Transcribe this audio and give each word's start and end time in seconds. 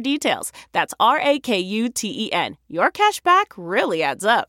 details. 0.00 0.52
That's 0.72 0.94
R 0.98 1.20
A 1.20 1.38
K 1.38 1.58
U 1.58 1.88
T 1.88 2.26
E 2.26 2.32
N. 2.32 2.56
Your 2.68 2.90
cash 2.90 3.20
back 3.20 3.52
really 3.56 4.02
adds 4.02 4.24
up. 4.24 4.48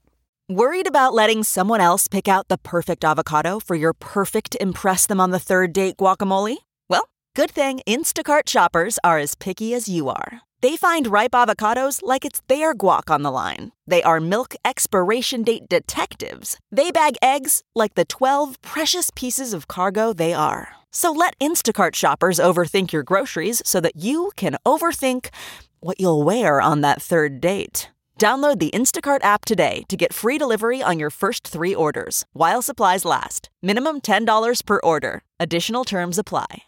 Worried 0.49 0.87
about 0.87 1.13
letting 1.13 1.43
someone 1.43 1.79
else 1.79 2.09
pick 2.09 2.27
out 2.27 2.49
the 2.49 2.57
perfect 2.57 3.05
avocado 3.05 3.59
for 3.61 3.75
your 3.75 3.93
perfect 3.93 4.57
Impress 4.59 5.05
Them 5.05 5.21
on 5.21 5.31
the 5.31 5.39
Third 5.39 5.71
Date 5.71 5.95
guacamole? 5.95 6.57
Well, 6.89 7.07
good 7.35 7.51
thing 7.51 7.79
Instacart 7.87 8.49
shoppers 8.49 8.99
are 9.01 9.17
as 9.17 9.35
picky 9.35 9.73
as 9.73 9.87
you 9.87 10.09
are. 10.09 10.41
They 10.61 10.75
find 10.75 11.07
ripe 11.07 11.31
avocados 11.31 12.01
like 12.03 12.25
it's 12.25 12.41
their 12.47 12.75
guac 12.75 13.09
on 13.09 13.21
the 13.21 13.31
line. 13.31 13.71
They 13.87 14.03
are 14.03 14.19
milk 14.19 14.53
expiration 14.65 15.43
date 15.43 15.69
detectives. 15.69 16.59
They 16.69 16.91
bag 16.91 17.15
eggs 17.21 17.63
like 17.73 17.93
the 17.95 18.05
12 18.05 18.61
precious 18.61 19.09
pieces 19.15 19.53
of 19.53 19.69
cargo 19.69 20.11
they 20.11 20.33
are. 20.33 20.80
So 20.91 21.11
let 21.11 21.39
Instacart 21.39 21.95
shoppers 21.95 22.39
overthink 22.39 22.91
your 22.91 23.03
groceries 23.03 23.61
so 23.65 23.79
that 23.81 23.95
you 23.95 24.31
can 24.35 24.55
overthink 24.65 25.29
what 25.79 25.99
you'll 25.99 26.23
wear 26.23 26.61
on 26.61 26.81
that 26.81 27.01
third 27.01 27.39
date. 27.41 27.89
Download 28.19 28.59
the 28.59 28.69
Instacart 28.69 29.23
app 29.23 29.45
today 29.45 29.81
to 29.87 29.97
get 29.97 30.13
free 30.13 30.37
delivery 30.37 30.83
on 30.83 30.99
your 30.99 31.09
first 31.09 31.47
three 31.47 31.73
orders 31.73 32.23
while 32.33 32.61
supplies 32.61 33.03
last. 33.03 33.49
Minimum 33.63 34.01
$10 34.01 34.63
per 34.65 34.79
order. 34.83 35.23
Additional 35.39 35.83
terms 35.83 36.19
apply. 36.19 36.63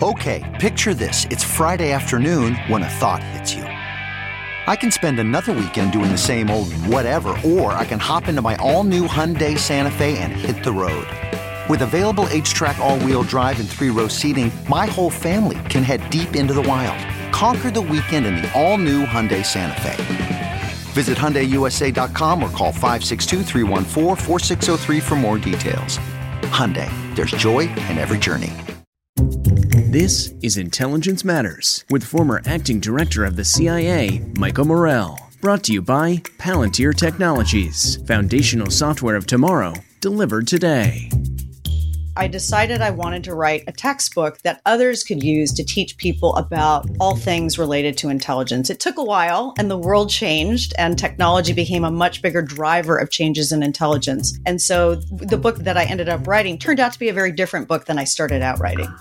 Okay, 0.00 0.44
picture 0.60 0.94
this. 0.94 1.24
It's 1.30 1.42
Friday 1.42 1.90
afternoon 1.90 2.54
when 2.68 2.84
a 2.84 2.88
thought 2.88 3.24
hits 3.24 3.52
you. 3.52 3.64
I 3.64 4.76
can 4.76 4.92
spend 4.92 5.18
another 5.18 5.52
weekend 5.52 5.92
doing 5.92 6.12
the 6.12 6.18
same 6.18 6.48
old 6.48 6.72
whatever, 6.72 7.30
or 7.44 7.72
I 7.72 7.84
can 7.84 7.98
hop 7.98 8.28
into 8.28 8.42
my 8.42 8.54
all 8.56 8.84
new 8.84 9.08
Hyundai 9.08 9.58
Santa 9.58 9.90
Fe 9.90 10.18
and 10.18 10.32
hit 10.32 10.62
the 10.62 10.70
road. 10.70 11.08
With 11.68 11.82
available 11.82 12.24
HTRAC, 12.24 12.78
all 12.78 12.98
wheel 13.00 13.22
drive, 13.22 13.60
and 13.60 13.68
three 13.68 13.90
row 13.90 14.08
seating, 14.08 14.50
my 14.70 14.86
whole 14.86 15.10
family 15.10 15.58
can 15.68 15.82
head 15.82 16.08
deep 16.08 16.34
into 16.34 16.54
the 16.54 16.62
wild. 16.62 16.96
Conquer 17.30 17.70
the 17.70 17.82
weekend 17.82 18.24
in 18.24 18.36
the 18.36 18.50
all 18.58 18.78
new 18.78 19.04
Hyundai 19.04 19.44
Santa 19.44 19.78
Fe. 19.82 20.62
Visit 20.92 21.18
HyundaiUSA.com 21.18 22.42
or 22.42 22.48
call 22.50 22.72
562 22.72 23.44
for 25.00 25.16
more 25.16 25.36
details. 25.36 25.98
Hyundai, 26.48 26.90
there's 27.14 27.32
joy 27.32 27.68
in 27.90 27.98
every 27.98 28.16
journey. 28.18 28.54
This 29.90 30.32
is 30.42 30.56
Intelligence 30.56 31.22
Matters 31.22 31.84
with 31.90 32.02
former 32.02 32.40
acting 32.46 32.80
director 32.80 33.26
of 33.26 33.36
the 33.36 33.44
CIA, 33.44 34.20
Michael 34.38 34.64
Morell. 34.64 35.18
Brought 35.42 35.64
to 35.64 35.74
you 35.74 35.82
by 35.82 36.16
Palantir 36.38 36.96
Technologies, 36.96 37.98
foundational 38.06 38.70
software 38.70 39.16
of 39.16 39.26
tomorrow, 39.26 39.74
delivered 40.00 40.48
today. 40.48 41.10
I 42.18 42.26
decided 42.26 42.82
I 42.82 42.90
wanted 42.90 43.22
to 43.24 43.34
write 43.34 43.62
a 43.68 43.72
textbook 43.72 44.38
that 44.42 44.60
others 44.66 45.04
could 45.04 45.22
use 45.22 45.52
to 45.52 45.64
teach 45.64 45.96
people 45.98 46.34
about 46.34 46.84
all 46.98 47.14
things 47.14 47.60
related 47.60 47.96
to 47.98 48.08
intelligence. 48.08 48.70
It 48.70 48.80
took 48.80 48.98
a 48.98 49.04
while 49.04 49.54
and 49.56 49.70
the 49.70 49.78
world 49.78 50.10
changed 50.10 50.74
and 50.78 50.98
technology 50.98 51.52
became 51.52 51.84
a 51.84 51.92
much 51.92 52.20
bigger 52.20 52.42
driver 52.42 52.98
of 52.98 53.10
changes 53.10 53.52
in 53.52 53.62
intelligence. 53.62 54.36
And 54.46 54.60
so 54.60 54.96
the 54.96 55.38
book 55.38 55.58
that 55.58 55.76
I 55.76 55.84
ended 55.84 56.08
up 56.08 56.26
writing 56.26 56.58
turned 56.58 56.80
out 56.80 56.92
to 56.92 56.98
be 56.98 57.08
a 57.08 57.12
very 57.12 57.30
different 57.30 57.68
book 57.68 57.84
than 57.84 57.98
I 57.98 58.04
started 58.04 58.42
out 58.42 58.58
writing. 58.58 58.92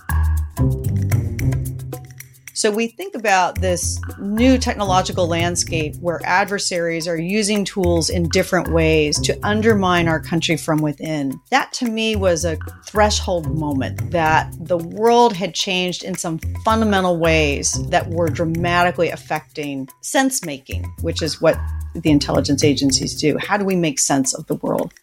So 2.58 2.72
we 2.72 2.88
think 2.88 3.14
about 3.14 3.62
this 3.62 4.02
new 4.18 4.58
technological 4.58 5.28
landscape 5.28 5.96
where 5.98 6.20
adversaries 6.24 7.08
are 7.08 7.16
using 7.16 7.64
tools 7.64 8.10
in 8.10 8.30
different 8.30 8.70
ways 8.70 9.20
to 9.20 9.38
undermine 9.44 10.08
our 10.08 10.20
country 10.20 10.58
from 10.58 10.80
within. 10.80 11.40
That 11.52 11.72
to 11.74 11.86
me 11.86 12.16
was 12.16 12.46
a 12.46 12.58
threshold 12.84 13.56
moment 13.56 14.10
that 14.10 14.52
the 14.60 14.80
world 14.80 15.34
had 15.34 15.54
changed 15.54 16.04
in 16.04 16.16
some 16.16 16.40
fundamental 16.66 17.20
ways 17.20 17.74
that 17.90 18.10
were 18.10 18.28
dramatically 18.28 19.10
affecting 19.10 19.88
sense 20.02 20.44
making, 20.44 20.84
which 21.02 21.22
is 21.22 21.40
what 21.40 21.60
the 21.94 22.10
intelligence 22.10 22.64
agencies 22.64 23.22
do. 23.22 23.38
How 23.38 23.58
do 23.58 23.66
we 23.66 23.76
make 23.76 24.00
sense 24.00 24.34
of 24.34 24.48
the 24.48 24.56
world? 24.56 24.96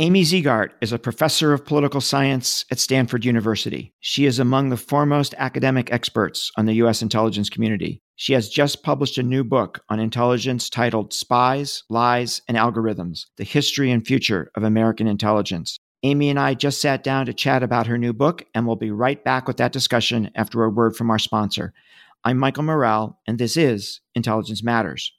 Amy 0.00 0.22
Zegart 0.22 0.70
is 0.80 0.92
a 0.92 0.98
professor 0.98 1.52
of 1.52 1.64
political 1.64 2.00
science 2.00 2.64
at 2.70 2.78
Stanford 2.78 3.24
University. 3.24 3.92
She 3.98 4.26
is 4.26 4.38
among 4.38 4.68
the 4.68 4.76
foremost 4.76 5.34
academic 5.38 5.92
experts 5.92 6.52
on 6.56 6.66
the 6.66 6.74
U.S. 6.74 7.02
intelligence 7.02 7.50
community. 7.50 8.00
She 8.14 8.32
has 8.34 8.48
just 8.48 8.84
published 8.84 9.18
a 9.18 9.24
new 9.24 9.42
book 9.42 9.82
on 9.88 9.98
intelligence 9.98 10.70
titled 10.70 11.12
Spies, 11.12 11.82
Lies, 11.90 12.42
and 12.46 12.56
Algorithms 12.56 13.24
The 13.38 13.42
History 13.44 13.90
and 13.90 14.06
Future 14.06 14.52
of 14.54 14.62
American 14.62 15.08
Intelligence. 15.08 15.80
Amy 16.04 16.30
and 16.30 16.38
I 16.38 16.54
just 16.54 16.80
sat 16.80 17.02
down 17.02 17.26
to 17.26 17.34
chat 17.34 17.64
about 17.64 17.88
her 17.88 17.98
new 17.98 18.12
book, 18.12 18.44
and 18.54 18.68
we'll 18.68 18.76
be 18.76 18.92
right 18.92 19.24
back 19.24 19.48
with 19.48 19.56
that 19.56 19.72
discussion 19.72 20.30
after 20.36 20.62
a 20.62 20.70
word 20.70 20.94
from 20.94 21.10
our 21.10 21.18
sponsor. 21.18 21.74
I'm 22.22 22.38
Michael 22.38 22.62
Morell, 22.62 23.18
and 23.26 23.36
this 23.36 23.56
is 23.56 24.00
Intelligence 24.14 24.62
Matters. 24.62 25.12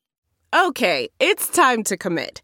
Okay, 0.56 1.10
it's 1.20 1.50
time 1.50 1.84
to 1.84 1.98
commit. 1.98 2.44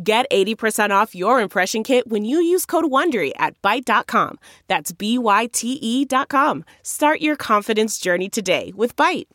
Get 0.00 0.30
80% 0.30 0.90
off 0.90 1.16
your 1.16 1.40
impression 1.40 1.82
kit 1.82 2.06
when 2.06 2.24
you 2.24 2.40
use 2.40 2.64
code 2.64 2.84
WONDERY 2.84 3.32
at 3.36 3.60
Byte.com. 3.62 4.38
That's 4.68 4.92
B-Y-T-E 4.92 6.04
dot 6.04 6.28
com. 6.28 6.64
Start 6.84 7.20
your 7.20 7.34
confidence 7.34 7.98
journey 7.98 8.28
today 8.28 8.72
with 8.76 8.94
Byte. 8.94 9.26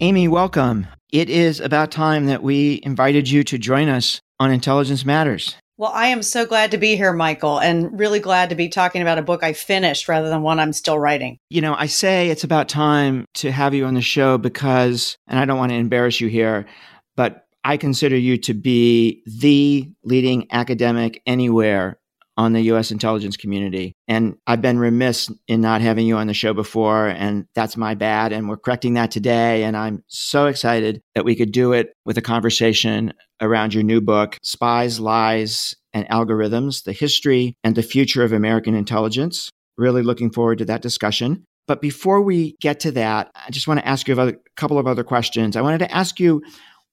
Amy, 0.00 0.28
welcome. 0.28 0.86
It 1.10 1.30
is 1.30 1.60
about 1.60 1.90
time 1.90 2.26
that 2.26 2.42
we 2.42 2.80
invited 2.82 3.30
you 3.30 3.42
to 3.44 3.56
join 3.56 3.88
us 3.88 4.20
on 4.38 4.50
Intelligence 4.50 5.06
Matters. 5.06 5.56
Well, 5.78 5.92
I 5.94 6.08
am 6.08 6.22
so 6.22 6.44
glad 6.44 6.72
to 6.72 6.78
be 6.78 6.96
here, 6.96 7.14
Michael, 7.14 7.58
and 7.58 7.98
really 7.98 8.20
glad 8.20 8.50
to 8.50 8.54
be 8.54 8.68
talking 8.68 9.00
about 9.00 9.16
a 9.16 9.22
book 9.22 9.42
I 9.42 9.54
finished 9.54 10.08
rather 10.08 10.28
than 10.28 10.42
one 10.42 10.60
I'm 10.60 10.74
still 10.74 10.98
writing. 10.98 11.38
You 11.48 11.62
know, 11.62 11.74
I 11.74 11.86
say 11.86 12.28
it's 12.28 12.44
about 12.44 12.68
time 12.68 13.24
to 13.34 13.50
have 13.50 13.72
you 13.72 13.86
on 13.86 13.94
the 13.94 14.02
show 14.02 14.36
because, 14.36 15.16
and 15.26 15.38
I 15.38 15.46
don't 15.46 15.58
want 15.58 15.72
to 15.72 15.76
embarrass 15.76 16.20
you 16.20 16.28
here, 16.28 16.66
but 17.16 17.41
I 17.64 17.76
consider 17.76 18.16
you 18.16 18.36
to 18.38 18.54
be 18.54 19.22
the 19.26 19.90
leading 20.04 20.48
academic 20.50 21.22
anywhere 21.26 21.98
on 22.36 22.52
the 22.54 22.62
US 22.62 22.90
intelligence 22.90 23.36
community. 23.36 23.94
And 24.08 24.36
I've 24.46 24.62
been 24.62 24.78
remiss 24.78 25.30
in 25.48 25.60
not 25.60 25.80
having 25.80 26.06
you 26.06 26.16
on 26.16 26.26
the 26.26 26.34
show 26.34 26.54
before, 26.54 27.08
and 27.08 27.46
that's 27.54 27.76
my 27.76 27.94
bad. 27.94 28.32
And 28.32 28.48
we're 28.48 28.56
correcting 28.56 28.94
that 28.94 29.10
today. 29.10 29.64
And 29.64 29.76
I'm 29.76 30.02
so 30.08 30.46
excited 30.46 31.02
that 31.14 31.24
we 31.24 31.36
could 31.36 31.52
do 31.52 31.72
it 31.72 31.92
with 32.04 32.16
a 32.16 32.22
conversation 32.22 33.12
around 33.40 33.74
your 33.74 33.82
new 33.82 34.00
book, 34.00 34.38
Spies, 34.42 34.98
Lies, 34.98 35.74
and 35.92 36.08
Algorithms 36.08 36.84
The 36.84 36.92
History 36.92 37.54
and 37.62 37.74
the 37.74 37.82
Future 37.82 38.24
of 38.24 38.32
American 38.32 38.74
Intelligence. 38.74 39.50
Really 39.76 40.02
looking 40.02 40.32
forward 40.32 40.58
to 40.58 40.64
that 40.66 40.82
discussion. 40.82 41.44
But 41.68 41.80
before 41.80 42.20
we 42.20 42.56
get 42.60 42.80
to 42.80 42.92
that, 42.92 43.30
I 43.34 43.50
just 43.50 43.68
want 43.68 43.80
to 43.80 43.86
ask 43.86 44.08
you 44.08 44.18
a 44.18 44.32
couple 44.56 44.78
of 44.78 44.86
other 44.86 45.04
questions. 45.04 45.54
I 45.54 45.60
wanted 45.60 45.78
to 45.78 45.92
ask 45.92 46.18
you 46.18 46.42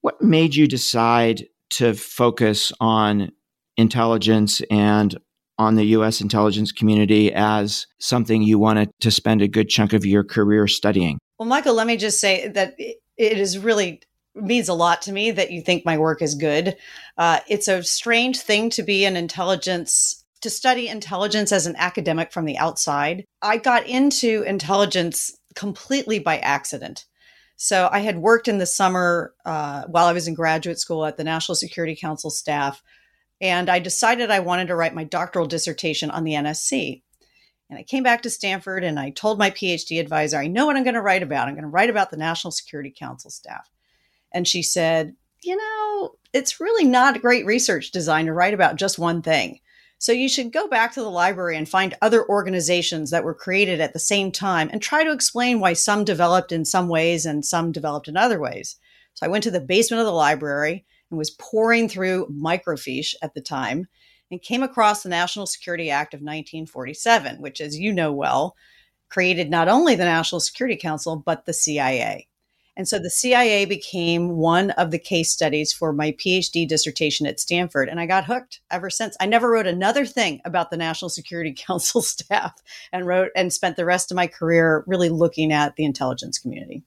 what 0.02 0.22
made 0.22 0.56
you 0.56 0.68
decide 0.68 1.46
to 1.72 1.94
focus 1.94 2.72
on 2.80 3.32
intelligence 3.78 4.62
and 4.70 5.18
on 5.58 5.76
the 5.76 5.86
US 5.88 6.22
intelligence 6.22 6.72
community 6.72 7.34
as 7.34 7.86
something 8.00 8.42
you 8.42 8.58
wanted 8.58 8.90
to 9.02 9.12
spend 9.12 9.42
a 9.42 9.48
good 9.48 9.70
chunk 9.70 9.94
of 9.94 10.06
your 10.06 10.24
career 10.24 10.68
studying? 10.68 11.20
Well, 11.38 11.50
Michael, 11.50 11.76
let 11.76 11.88
me 11.88 11.98
just 11.98 12.20
say 12.20 12.48
that 12.48 12.76
it 12.80 12.98
is 13.18 13.58
really 13.58 14.02
means 14.36 14.70
a 14.70 14.74
lot 14.74 15.02
to 15.04 15.12
me 15.12 15.32
that 15.32 15.52
you 15.52 15.62
think 15.62 15.86
my 15.86 15.98
work 15.98 16.22
is 16.22 16.36
good. 16.36 16.78
Uh, 17.18 17.40
it's 17.48 17.68
a 17.68 17.84
strange 17.84 18.40
thing 18.40 18.70
to 18.70 18.84
be 18.84 19.06
an 19.06 19.18
intelligence 19.18 20.24
to 20.42 20.50
study 20.50 20.88
intelligence 20.88 21.52
as 21.52 21.66
an 21.66 21.76
academic 21.78 22.32
from 22.32 22.46
the 22.46 22.58
outside. 22.58 23.26
I 23.42 23.58
got 23.58 23.86
into 23.88 24.44
intelligence 24.44 25.36
completely 25.56 26.20
by 26.20 26.38
accident. 26.38 27.06
So 27.62 27.90
I 27.92 28.00
had 28.00 28.20
worked 28.20 28.48
in 28.48 28.58
the 28.58 28.66
summer 28.66 29.34
uh, 29.44 29.84
while 29.88 30.06
I 30.06 30.14
was 30.14 30.30
in 30.30 30.34
graduate 30.34 30.80
school 30.80 31.06
at 31.06 31.18
the 31.18 31.26
National 31.26 31.58
Security 31.58 31.94
Council 31.94 32.30
staff, 32.30 32.82
and 33.42 33.70
I 33.70 33.80
decided 33.80 34.32
I 34.32 34.40
wanted 34.40 34.70
to 34.70 34.78
write 34.78 34.96
my 34.96 35.04
doctoral 35.04 35.46
dissertation 35.46 36.10
on 36.10 36.24
the 36.24 36.36
NSC. 36.36 37.02
And 37.70 37.78
I 37.78 37.84
came 37.84 38.02
back 38.02 38.22
to 38.22 38.30
Stanford 38.30 38.86
and 38.86 38.98
I 38.98 39.10
told 39.10 39.38
my 39.38 39.52
PhD 39.52 40.00
advisor, 40.00 40.38
I 40.38 40.48
know 40.48 40.68
what 40.68 40.78
I'm 40.78 40.86
going 40.86 40.94
to 40.94 41.02
write 41.02 41.22
about. 41.22 41.50
I'm 41.50 41.54
going 41.54 41.64
to 41.64 41.68
write 41.68 41.90
about 41.90 42.12
the 42.12 42.18
National 42.18 42.52
Security 42.52 42.94
Council 42.98 43.30
staff. 43.30 43.70
And 44.32 44.48
she 44.48 44.64
said, 44.64 45.14
You 45.44 45.58
know, 45.58 46.12
it's 46.32 46.62
really 46.62 46.86
not 46.86 47.22
great 47.22 47.46
research 47.46 47.92
design 47.92 48.28
to 48.28 48.34
write 48.34 48.54
about 48.54 48.78
just 48.78 48.98
one 48.98 49.22
thing. 49.22 49.60
So 50.02 50.14
you 50.14 50.30
should 50.30 50.54
go 50.54 50.66
back 50.70 50.94
to 50.94 51.02
the 51.02 51.12
library 51.12 51.58
and 51.58 51.68
find 51.68 51.94
other 52.02 52.26
organizations 52.30 53.12
that 53.12 53.26
were 53.26 53.34
created 53.34 53.82
at 53.82 53.92
the 53.92 54.00
same 54.00 54.32
time 54.32 54.70
and 54.72 54.82
try 54.82 55.04
to 55.04 55.12
explain 55.12 55.60
why 55.60 55.74
some 55.74 56.06
developed 56.06 56.54
in 56.54 56.64
some 56.64 56.88
ways 56.88 57.26
and 57.26 57.46
some 57.46 57.74
developed 57.74 58.08
in 58.08 58.16
other 58.16 58.40
ways. 58.40 58.78
So 59.16 59.26
I 59.26 59.30
went 59.30 59.44
to 59.44 59.52
the 59.52 59.60
basement 59.60 60.00
of 60.00 60.06
the 60.06 60.14
library 60.14 60.86
and 61.12 61.18
was 61.18 61.32
pouring 61.32 61.90
through 61.90 62.28
microfiche 62.28 63.14
at 63.22 63.34
the 63.34 63.42
time 63.42 63.88
and 64.32 64.42
came 64.42 64.64
across 64.64 65.04
the 65.04 65.10
National 65.10 65.46
Security 65.46 65.90
Act 65.90 66.14
of 66.14 66.20
1947, 66.20 67.42
which, 67.42 67.60
as 67.60 67.78
you 67.78 67.92
know 67.92 68.14
well, 68.14 68.56
created 69.10 69.50
not 69.50 69.68
only 69.68 69.96
the 69.96 70.06
National 70.06 70.40
Security 70.40 70.78
Council, 70.78 71.18
but 71.18 71.46
the 71.46 71.52
CIA. 71.52 72.29
And 72.80 72.88
so 72.88 72.98
the 72.98 73.10
CIA 73.10 73.66
became 73.66 74.38
one 74.38 74.72
of 74.72 74.92
the 74.92 74.98
case 74.98 75.30
studies 75.34 75.74
for 75.74 75.92
my 75.92 76.14
PhD 76.14 76.66
dissertation 76.66 77.28
at 77.28 77.38
Stanford. 77.38 77.90
And 77.90 78.00
I 78.00 78.06
got 78.06 78.24
hooked 78.24 78.62
ever 78.72 78.90
since. 78.90 79.18
I 79.20 79.26
never 79.26 79.52
wrote 79.52 79.68
another 79.68 80.06
thing 80.06 80.40
about 80.46 80.72
the 80.72 80.78
National 80.78 81.10
Security 81.10 81.54
Council 81.58 82.02
staff 82.02 82.54
and 82.94 83.06
wrote 83.06 83.32
and 83.36 83.52
spent 83.52 83.76
the 83.76 83.84
rest 83.84 84.12
of 84.12 84.16
my 84.16 84.28
career 84.28 84.86
really 84.88 85.10
looking 85.10 85.52
at 85.52 85.76
the 85.76 85.84
intelligence 85.84 86.40
community. 86.40 86.82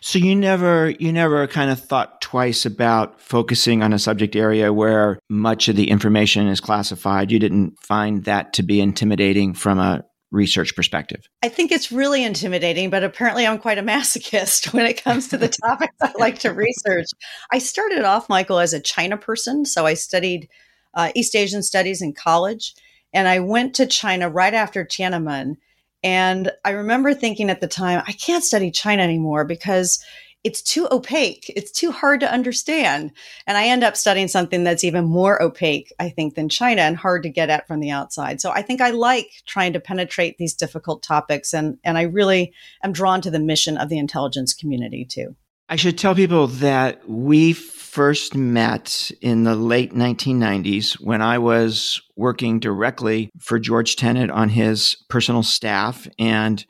So 0.00 0.18
you 0.18 0.34
never 0.34 0.90
you 0.98 1.12
never 1.12 1.46
kind 1.46 1.70
of 1.70 1.78
thought 1.78 2.20
twice 2.20 2.66
about 2.66 3.20
focusing 3.20 3.84
on 3.84 3.92
a 3.92 4.00
subject 4.00 4.34
area 4.34 4.72
where 4.72 5.20
much 5.28 5.68
of 5.68 5.76
the 5.76 5.90
information 5.90 6.48
is 6.48 6.60
classified. 6.60 7.30
You 7.30 7.38
didn't 7.38 7.78
find 7.78 8.24
that 8.24 8.54
to 8.54 8.64
be 8.64 8.80
intimidating 8.80 9.54
from 9.54 9.78
a 9.78 10.02
research 10.36 10.76
perspective? 10.76 11.28
I 11.42 11.48
think 11.48 11.72
it's 11.72 11.90
really 11.90 12.22
intimidating, 12.22 12.90
but 12.90 13.02
apparently 13.02 13.46
I'm 13.46 13.58
quite 13.58 13.78
a 13.78 13.82
masochist 13.82 14.72
when 14.72 14.86
it 14.86 15.02
comes 15.02 15.28
to 15.28 15.38
the 15.38 15.48
topics 15.64 15.94
I 16.00 16.12
like 16.18 16.38
to 16.40 16.52
research. 16.52 17.06
I 17.52 17.58
started 17.58 18.04
off, 18.04 18.28
Michael, 18.28 18.60
as 18.60 18.72
a 18.72 18.80
China 18.80 19.16
person. 19.16 19.64
So 19.64 19.86
I 19.86 19.94
studied 19.94 20.48
uh, 20.94 21.10
East 21.14 21.34
Asian 21.34 21.62
studies 21.62 22.02
in 22.02 22.12
college. 22.12 22.74
And 23.12 23.26
I 23.28 23.40
went 23.40 23.74
to 23.76 23.86
China 23.86 24.28
right 24.28 24.54
after 24.54 24.84
Tiananmen. 24.84 25.56
And 26.02 26.52
I 26.64 26.70
remember 26.70 27.14
thinking 27.14 27.50
at 27.50 27.60
the 27.60 27.66
time, 27.66 28.02
I 28.06 28.12
can't 28.12 28.44
study 28.44 28.70
China 28.70 29.02
anymore 29.02 29.44
because 29.44 30.04
it's 30.44 30.62
too 30.62 30.86
opaque. 30.92 31.52
It's 31.56 31.72
too 31.72 31.90
hard 31.90 32.20
to 32.20 32.32
understand. 32.32 33.10
And 33.46 33.58
I 33.58 33.66
end 33.66 33.82
up 33.82 33.96
studying 33.96 34.28
something 34.28 34.62
that's 34.62 34.84
even 34.84 35.04
more 35.04 35.42
opaque, 35.42 35.92
I 35.98 36.08
think, 36.08 36.36
than 36.36 36.48
China 36.48 36.82
and 36.82 36.96
hard 36.96 37.24
to 37.24 37.28
get 37.28 37.50
at 37.50 37.66
from 37.66 37.80
the 37.80 37.90
outside. 37.90 38.40
So 38.40 38.52
I 38.52 38.62
think 38.62 38.80
I 38.80 38.90
like 38.90 39.28
trying 39.46 39.72
to 39.72 39.80
penetrate 39.80 40.38
these 40.38 40.54
difficult 40.54 41.02
topics. 41.02 41.52
And, 41.52 41.78
and 41.82 41.98
I 41.98 42.02
really 42.02 42.52
am 42.84 42.92
drawn 42.92 43.20
to 43.22 43.30
the 43.30 43.40
mission 43.40 43.76
of 43.76 43.88
the 43.88 43.98
intelligence 43.98 44.54
community 44.54 45.04
too. 45.04 45.34
I 45.68 45.74
should 45.74 45.98
tell 45.98 46.14
people 46.14 46.46
that 46.46 47.08
we 47.08 47.52
first 47.52 48.36
met 48.36 49.10
in 49.20 49.42
the 49.42 49.56
late 49.56 49.94
1990s 49.94 51.00
when 51.00 51.22
I 51.22 51.38
was 51.38 52.00
working 52.14 52.60
directly 52.60 53.30
for 53.40 53.58
George 53.58 53.96
Tenet 53.96 54.30
on 54.30 54.50
his 54.50 54.96
personal 55.08 55.42
staff. 55.42 56.06
And 56.20 56.64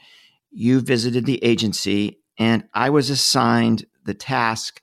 you 0.50 0.80
visited 0.80 1.26
the 1.26 1.44
agency 1.44 2.20
and 2.38 2.65
I 2.75 2.91
was 2.91 3.11
assigned 3.11 3.87
the 4.05 4.15
task 4.15 4.81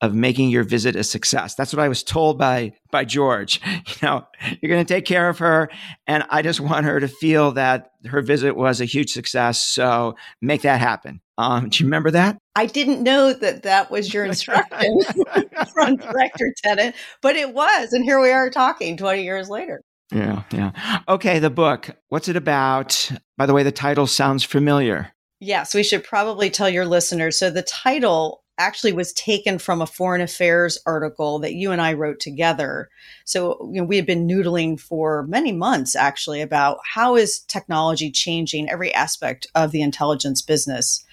of 0.00 0.14
making 0.14 0.48
your 0.48 0.62
visit 0.62 0.94
a 0.94 1.02
success. 1.02 1.54
That's 1.56 1.72
what 1.72 1.82
I 1.82 1.88
was 1.88 2.02
told 2.02 2.38
by 2.38 2.72
by 2.90 3.04
George. 3.04 3.60
You 3.88 4.06
know, 4.06 4.26
you're 4.60 4.70
going 4.70 4.84
to 4.84 4.94
take 4.94 5.06
care 5.06 5.28
of 5.28 5.38
her, 5.38 5.70
and 6.06 6.24
I 6.30 6.42
just 6.42 6.60
want 6.60 6.84
her 6.84 7.00
to 7.00 7.08
feel 7.08 7.52
that 7.52 7.90
her 8.06 8.22
visit 8.22 8.54
was 8.54 8.80
a 8.80 8.84
huge 8.84 9.10
success. 9.10 9.60
So 9.60 10.14
make 10.40 10.62
that 10.62 10.80
happen. 10.80 11.20
Um, 11.36 11.68
do 11.68 11.82
you 11.82 11.86
remember 11.86 12.10
that? 12.12 12.38
I 12.54 12.66
didn't 12.66 13.02
know 13.02 13.32
that 13.32 13.62
that 13.64 13.90
was 13.90 14.12
your 14.12 14.24
instruction 14.26 15.00
from 15.74 15.96
Director 15.96 16.52
Tenet, 16.62 16.94
but 17.22 17.34
it 17.34 17.54
was, 17.54 17.92
and 17.92 18.04
here 18.04 18.20
we 18.20 18.30
are 18.30 18.50
talking 18.50 18.96
20 18.96 19.22
years 19.22 19.48
later. 19.48 19.80
Yeah, 20.12 20.42
yeah. 20.52 21.00
Okay, 21.08 21.38
the 21.38 21.50
book. 21.50 21.90
What's 22.08 22.28
it 22.28 22.36
about? 22.36 23.10
By 23.36 23.46
the 23.46 23.54
way, 23.54 23.62
the 23.62 23.72
title 23.72 24.06
sounds 24.06 24.44
familiar. 24.44 25.12
Yes, 25.40 25.74
we 25.74 25.82
should 25.82 26.04
probably 26.04 26.50
tell 26.50 26.68
your 26.68 26.86
listeners. 26.86 27.38
So 27.38 27.50
the 27.50 27.62
title 27.62 28.42
actually 28.58 28.92
was 28.92 29.12
taken 29.12 29.58
from 29.58 29.80
a 29.80 29.86
foreign 29.86 30.20
affairs 30.20 30.78
article 30.84 31.38
that 31.38 31.54
you 31.54 31.70
and 31.70 31.80
I 31.80 31.92
wrote 31.92 32.18
together. 32.18 32.88
So 33.24 33.56
you 33.72 33.80
know, 33.80 33.84
we 33.84 33.96
had 33.96 34.06
been 34.06 34.26
noodling 34.26 34.80
for 34.80 35.22
many 35.28 35.52
months 35.52 35.94
actually 35.94 36.40
about 36.40 36.78
how 36.84 37.14
is 37.14 37.38
technology 37.40 38.10
changing 38.10 38.68
every 38.68 38.92
aspect 38.92 39.46
of 39.54 39.70
the 39.70 39.82
intelligence 39.82 40.42
business. 40.42 41.04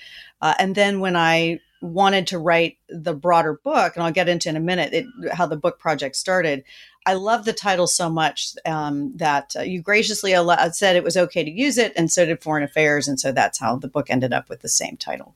Uh, 0.41 0.55
and 0.57 0.73
then 0.73 0.99
when 0.99 1.15
I 1.15 1.59
wanted 1.81 2.25
to 2.27 2.39
write 2.39 2.77
the 2.89 3.13
broader 3.13 3.59
book, 3.63 3.95
and 3.95 4.03
I'll 4.03 4.11
get 4.11 4.29
into 4.29 4.49
in 4.49 4.55
a 4.55 4.59
minute 4.59 4.93
it, 4.93 5.05
how 5.31 5.45
the 5.45 5.55
book 5.55 5.79
project 5.79 6.15
started. 6.15 6.63
I 7.05 7.13
love 7.13 7.45
the 7.45 7.53
title 7.53 7.87
so 7.87 8.09
much 8.09 8.53
um, 8.65 9.15
that 9.17 9.55
uh, 9.55 9.61
you 9.61 9.81
graciously 9.81 10.33
al- 10.33 10.73
said 10.73 10.95
it 10.95 11.03
was 11.03 11.17
okay 11.17 11.43
to 11.43 11.51
use 11.51 11.77
it, 11.77 11.93
and 11.95 12.11
so 12.11 12.25
did 12.25 12.41
Foreign 12.41 12.63
Affairs, 12.63 13.07
and 13.07 13.19
so 13.19 13.31
that's 13.31 13.59
how 13.59 13.75
the 13.75 13.87
book 13.87 14.09
ended 14.09 14.33
up 14.33 14.49
with 14.49 14.61
the 14.61 14.69
same 14.69 14.97
title. 14.97 15.35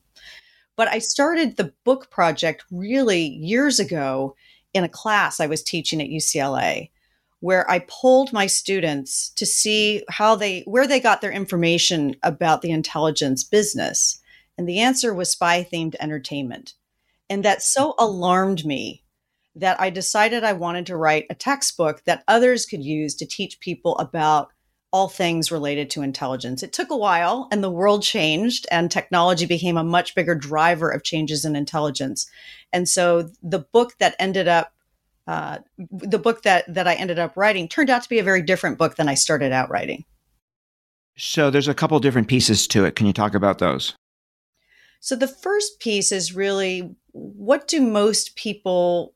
But 0.76 0.88
I 0.88 0.98
started 0.98 1.56
the 1.56 1.72
book 1.84 2.10
project 2.10 2.64
really 2.70 3.22
years 3.22 3.78
ago 3.78 4.34
in 4.74 4.82
a 4.82 4.88
class 4.88 5.38
I 5.38 5.46
was 5.46 5.62
teaching 5.62 6.00
at 6.00 6.08
UCLA, 6.08 6.90
where 7.40 7.70
I 7.70 7.84
polled 7.86 8.32
my 8.32 8.46
students 8.46 9.30
to 9.30 9.46
see 9.46 10.04
how 10.08 10.34
they 10.34 10.62
where 10.62 10.88
they 10.88 10.98
got 11.00 11.20
their 11.20 11.32
information 11.32 12.16
about 12.22 12.62
the 12.62 12.70
intelligence 12.70 13.44
business, 13.44 14.20
and 14.58 14.68
the 14.68 14.80
answer 14.80 15.14
was 15.14 15.30
spy 15.30 15.66
themed 15.70 15.94
entertainment, 16.00 16.74
and 17.28 17.44
that 17.44 17.62
so 17.62 17.94
alarmed 17.96 18.64
me 18.64 18.99
that 19.54 19.80
I 19.80 19.90
decided 19.90 20.44
I 20.44 20.52
wanted 20.52 20.86
to 20.86 20.96
write 20.96 21.26
a 21.30 21.34
textbook 21.34 22.04
that 22.04 22.24
others 22.28 22.66
could 22.66 22.84
use 22.84 23.14
to 23.16 23.26
teach 23.26 23.60
people 23.60 23.98
about 23.98 24.52
all 24.92 25.08
things 25.08 25.52
related 25.52 25.88
to 25.90 26.02
intelligence. 26.02 26.62
It 26.62 26.72
took 26.72 26.90
a 26.90 26.96
while 26.96 27.48
and 27.52 27.62
the 27.62 27.70
world 27.70 28.02
changed 28.02 28.66
and 28.70 28.90
technology 28.90 29.46
became 29.46 29.76
a 29.76 29.84
much 29.84 30.14
bigger 30.14 30.34
driver 30.34 30.90
of 30.90 31.04
changes 31.04 31.44
in 31.44 31.54
intelligence. 31.54 32.28
And 32.72 32.88
so 32.88 33.30
the 33.42 33.60
book 33.60 33.94
that 33.98 34.16
ended 34.18 34.48
up 34.48 34.72
uh, 35.26 35.58
the 35.78 36.18
book 36.18 36.42
that 36.42 36.64
that 36.72 36.88
I 36.88 36.94
ended 36.94 37.20
up 37.20 37.36
writing 37.36 37.68
turned 37.68 37.88
out 37.88 38.02
to 38.02 38.08
be 38.08 38.18
a 38.18 38.24
very 38.24 38.42
different 38.42 38.78
book 38.78 38.96
than 38.96 39.08
I 39.08 39.14
started 39.14 39.52
out 39.52 39.70
writing. 39.70 40.04
So 41.16 41.50
there's 41.50 41.68
a 41.68 41.74
couple 41.74 42.00
different 42.00 42.26
pieces 42.26 42.66
to 42.68 42.84
it. 42.84 42.96
Can 42.96 43.06
you 43.06 43.12
talk 43.12 43.34
about 43.34 43.58
those? 43.58 43.94
So 44.98 45.14
the 45.14 45.28
first 45.28 45.78
piece 45.78 46.10
is 46.10 46.34
really 46.34 46.96
what 47.12 47.68
do 47.68 47.80
most 47.80 48.34
people 48.34 49.14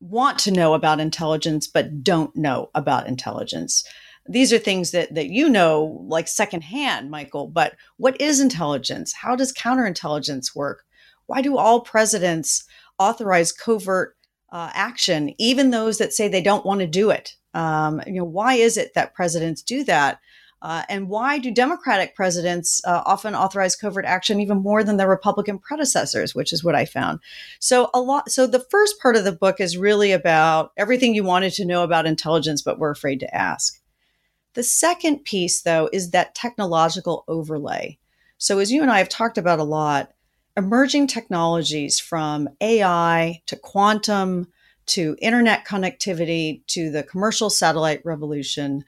want 0.00 0.38
to 0.40 0.50
know 0.50 0.74
about 0.74 1.00
intelligence 1.00 1.66
but 1.66 2.02
don't 2.02 2.34
know 2.34 2.70
about 2.74 3.06
intelligence. 3.06 3.84
These 4.26 4.52
are 4.52 4.58
things 4.58 4.90
that 4.92 5.14
that 5.14 5.28
you 5.28 5.48
know 5.48 6.04
like 6.08 6.28
secondhand 6.28 7.10
michael 7.10 7.48
but 7.48 7.74
what 7.96 8.20
is 8.20 8.40
intelligence? 8.40 9.12
How 9.12 9.36
does 9.36 9.52
counterintelligence 9.52 10.54
work? 10.54 10.84
Why 11.26 11.42
do 11.42 11.56
all 11.56 11.80
presidents 11.80 12.64
authorize 12.98 13.52
covert 13.52 14.16
uh, 14.52 14.70
action 14.74 15.34
even 15.38 15.70
those 15.70 15.98
that 15.98 16.12
say 16.12 16.28
they 16.28 16.42
don't 16.42 16.66
want 16.66 16.80
to 16.80 16.86
do 16.86 17.10
it? 17.10 17.34
Um, 17.54 18.00
you 18.06 18.14
know 18.14 18.24
why 18.24 18.54
is 18.54 18.76
it 18.76 18.94
that 18.94 19.14
presidents 19.14 19.62
do 19.62 19.84
that 19.84 20.20
uh, 20.62 20.82
and 20.88 21.08
why 21.08 21.38
do 21.38 21.50
Democratic 21.50 22.14
presidents 22.14 22.82
uh, 22.84 23.02
often 23.06 23.34
authorize 23.34 23.76
covert 23.76 24.04
action 24.04 24.40
even 24.40 24.58
more 24.58 24.84
than 24.84 24.98
their 24.98 25.08
Republican 25.08 25.58
predecessors, 25.58 26.34
which 26.34 26.52
is 26.52 26.62
what 26.62 26.74
I 26.74 26.84
found. 26.84 27.20
So 27.58 27.90
a 27.94 28.00
lot. 28.00 28.30
So 28.30 28.46
the 28.46 28.66
first 28.70 29.00
part 29.00 29.16
of 29.16 29.24
the 29.24 29.32
book 29.32 29.60
is 29.60 29.78
really 29.78 30.12
about 30.12 30.72
everything 30.76 31.14
you 31.14 31.24
wanted 31.24 31.52
to 31.54 31.64
know 31.64 31.82
about 31.82 32.06
intelligence, 32.06 32.60
but 32.60 32.78
were 32.78 32.90
afraid 32.90 33.20
to 33.20 33.34
ask. 33.34 33.80
The 34.54 34.62
second 34.62 35.24
piece, 35.24 35.62
though, 35.62 35.88
is 35.92 36.10
that 36.10 36.34
technological 36.34 37.24
overlay. 37.28 37.98
So 38.36 38.58
as 38.58 38.72
you 38.72 38.82
and 38.82 38.90
I 38.90 38.98
have 38.98 39.08
talked 39.08 39.38
about 39.38 39.60
a 39.60 39.64
lot, 39.64 40.12
emerging 40.56 41.06
technologies 41.06 42.00
from 42.00 42.48
AI 42.60 43.40
to 43.46 43.56
quantum 43.56 44.48
to 44.86 45.16
internet 45.20 45.64
connectivity 45.64 46.66
to 46.66 46.90
the 46.90 47.04
commercial 47.04 47.48
satellite 47.48 48.04
revolution 48.04 48.84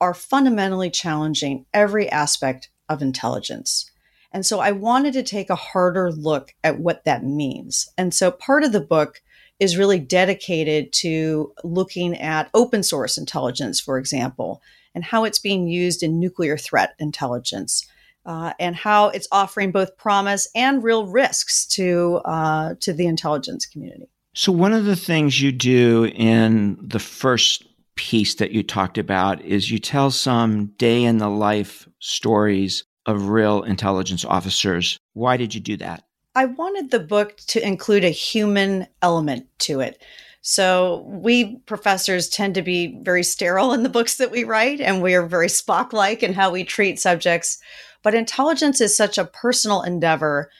are 0.00 0.14
fundamentally 0.14 0.90
challenging 0.90 1.66
every 1.72 2.08
aspect 2.10 2.70
of 2.88 3.02
intelligence. 3.02 3.90
And 4.32 4.44
so 4.44 4.60
I 4.60 4.72
wanted 4.72 5.12
to 5.14 5.22
take 5.22 5.50
a 5.50 5.54
harder 5.54 6.12
look 6.12 6.54
at 6.62 6.78
what 6.78 7.04
that 7.04 7.24
means. 7.24 7.88
And 7.96 8.12
so 8.12 8.30
part 8.30 8.64
of 8.64 8.72
the 8.72 8.80
book 8.80 9.22
is 9.58 9.78
really 9.78 9.98
dedicated 9.98 10.92
to 10.92 11.52
looking 11.64 12.14
at 12.18 12.50
open 12.52 12.82
source 12.82 13.16
intelligence, 13.16 13.80
for 13.80 13.96
example, 13.96 14.60
and 14.94 15.04
how 15.04 15.24
it's 15.24 15.38
being 15.38 15.66
used 15.66 16.02
in 16.02 16.20
nuclear 16.20 16.58
threat 16.58 16.94
intelligence. 16.98 17.86
uh, 18.26 18.52
and 18.58 18.74
how 18.74 19.08
it's 19.08 19.28
offering 19.30 19.70
both 19.70 19.96
promise 19.96 20.48
and 20.54 20.82
real 20.82 21.06
risks 21.06 21.64
to 21.64 22.20
uh, 22.24 22.74
to 22.80 22.92
the 22.92 23.06
intelligence 23.06 23.64
community. 23.64 24.10
So 24.34 24.52
one 24.52 24.74
of 24.74 24.84
the 24.84 24.96
things 24.96 25.40
you 25.40 25.52
do 25.52 26.06
in 26.14 26.76
the 26.82 26.98
first 26.98 27.65
piece 27.96 28.34
that 28.36 28.52
you 28.52 28.62
talked 28.62 28.98
about 28.98 29.42
is 29.42 29.70
you 29.70 29.78
tell 29.78 30.10
some 30.10 30.66
day 30.78 31.02
in 31.02 31.18
the 31.18 31.28
life 31.28 31.88
stories 31.98 32.84
of 33.06 33.28
real 33.28 33.62
intelligence 33.62 34.24
officers. 34.24 34.98
Why 35.14 35.36
did 35.36 35.54
you 35.54 35.60
do 35.60 35.76
that? 35.78 36.04
I 36.34 36.44
wanted 36.44 36.90
the 36.90 37.00
book 37.00 37.38
to 37.48 37.66
include 37.66 38.04
a 38.04 38.10
human 38.10 38.86
element 39.00 39.46
to 39.60 39.80
it. 39.80 40.02
So 40.42 41.04
we 41.08 41.56
professors 41.66 42.28
tend 42.28 42.54
to 42.54 42.62
be 42.62 43.00
very 43.02 43.24
sterile 43.24 43.72
in 43.72 43.82
the 43.82 43.88
books 43.88 44.18
that 44.18 44.30
we 44.30 44.44
write, 44.44 44.80
and 44.80 45.02
we 45.02 45.14
are 45.14 45.26
very 45.26 45.48
Spock 45.48 45.92
like 45.92 46.22
in 46.22 46.34
how 46.34 46.50
we 46.50 46.62
treat 46.62 47.00
subjects. 47.00 47.58
But 48.02 48.14
intelligence 48.14 48.80
is 48.80 48.96
such 48.96 49.18
a 49.18 49.24
personal 49.24 49.82
endeavor. 49.82 50.50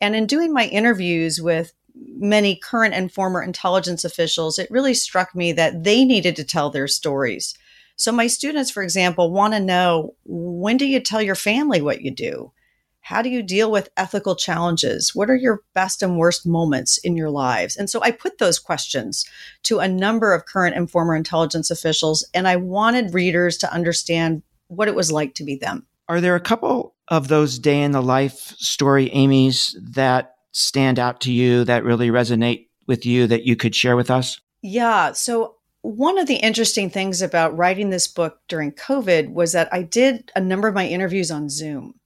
And 0.00 0.16
in 0.16 0.26
doing 0.26 0.52
my 0.52 0.66
interviews 0.66 1.42
with 1.42 1.74
many 1.94 2.56
current 2.56 2.94
and 2.94 3.12
former 3.12 3.42
intelligence 3.42 4.04
officials, 4.04 4.58
it 4.58 4.70
really 4.70 4.94
struck 4.94 5.34
me 5.34 5.52
that 5.52 5.84
they 5.84 6.04
needed 6.04 6.36
to 6.36 6.44
tell 6.44 6.70
their 6.70 6.88
stories. 6.88 7.54
So, 7.96 8.10
my 8.10 8.26
students, 8.26 8.70
for 8.70 8.82
example, 8.82 9.30
want 9.30 9.54
to 9.54 9.60
know 9.60 10.14
when 10.24 10.76
do 10.76 10.86
you 10.86 11.00
tell 11.00 11.22
your 11.22 11.36
family 11.36 11.80
what 11.80 12.02
you 12.02 12.10
do? 12.10 12.52
How 13.00 13.20
do 13.20 13.28
you 13.28 13.42
deal 13.42 13.70
with 13.70 13.90
ethical 13.98 14.34
challenges? 14.34 15.14
What 15.14 15.28
are 15.28 15.36
your 15.36 15.60
best 15.74 16.02
and 16.02 16.16
worst 16.16 16.46
moments 16.46 16.96
in 16.98 17.16
your 17.16 17.28
lives? 17.28 17.76
And 17.76 17.90
so 17.90 18.02
I 18.02 18.10
put 18.10 18.38
those 18.38 18.58
questions 18.58 19.26
to 19.64 19.78
a 19.78 19.86
number 19.86 20.32
of 20.32 20.46
current 20.46 20.74
and 20.74 20.90
former 20.90 21.14
intelligence 21.14 21.70
officials, 21.70 22.26
and 22.32 22.48
I 22.48 22.56
wanted 22.56 23.12
readers 23.12 23.58
to 23.58 23.72
understand 23.72 24.42
what 24.68 24.88
it 24.88 24.94
was 24.94 25.12
like 25.12 25.34
to 25.34 25.44
be 25.44 25.54
them. 25.54 25.86
Are 26.08 26.20
there 26.20 26.34
a 26.34 26.40
couple 26.40 26.94
of 27.08 27.28
those 27.28 27.58
day 27.58 27.82
in 27.82 27.92
the 27.92 28.02
life 28.02 28.54
story 28.56 29.10
Amy's 29.10 29.76
that 29.80 30.33
stand 30.54 30.98
out 30.98 31.20
to 31.20 31.32
you 31.32 31.64
that 31.64 31.84
really 31.84 32.08
resonate 32.08 32.68
with 32.86 33.04
you 33.04 33.26
that 33.26 33.44
you 33.44 33.56
could 33.56 33.74
share 33.74 33.96
with 33.96 34.10
us? 34.10 34.40
Yeah. 34.62 35.12
So 35.12 35.56
one 35.82 36.16
of 36.16 36.26
the 36.26 36.36
interesting 36.36 36.88
things 36.88 37.20
about 37.20 37.56
writing 37.56 37.90
this 37.90 38.08
book 38.08 38.38
during 38.48 38.72
COVID 38.72 39.32
was 39.32 39.52
that 39.52 39.68
I 39.72 39.82
did 39.82 40.32
a 40.34 40.40
number 40.40 40.68
of 40.68 40.74
my 40.74 40.86
interviews 40.86 41.30
on 41.30 41.50
Zoom. 41.50 41.98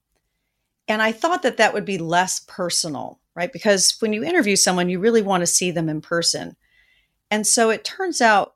And 0.89 1.03
I 1.03 1.13
thought 1.13 1.43
that 1.43 1.59
that 1.59 1.75
would 1.75 1.85
be 1.85 1.99
less 1.99 2.41
personal, 2.41 3.21
right? 3.35 3.53
Because 3.53 3.95
when 4.01 4.13
you 4.13 4.25
interview 4.25 4.57
someone, 4.57 4.89
you 4.89 4.99
really 4.99 5.23
want 5.23 5.43
to 5.43 5.47
see 5.47 5.71
them 5.71 5.89
in 5.89 6.01
person. 6.01 6.57
And 7.31 7.47
so 7.47 7.69
it 7.71 7.85
turns 7.85 8.23
out 8.23 8.55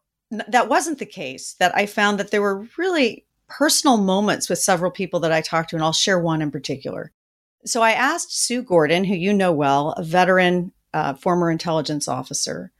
that 0.48 0.70
wasn't 0.70 0.98
the 0.98 1.06
case, 1.06 1.52
that 1.60 1.76
I 1.76 1.84
found 1.84 2.18
that 2.18 2.30
there 2.30 2.40
were 2.40 2.66
really 2.78 3.26
personal 3.48 3.98
moments 3.98 4.48
with 4.48 4.58
several 4.58 4.90
people 4.90 5.20
that 5.20 5.32
I 5.32 5.42
talked 5.42 5.70
to, 5.70 5.76
and 5.76 5.84
I'll 5.84 5.92
share 5.92 6.18
one 6.18 6.40
in 6.40 6.50
particular. 6.50 7.12
So 7.64 7.82
I 7.82 7.92
asked 7.92 8.36
Sue 8.36 8.62
Gordon, 8.62 9.04
who 9.04 9.14
you 9.14 9.32
know 9.32 9.52
well, 9.52 9.92
a 9.92 10.02
veteran 10.02 10.72
uh, 10.92 11.14
former 11.14 11.50
intelligence 11.50 12.08
officer, 12.08 12.72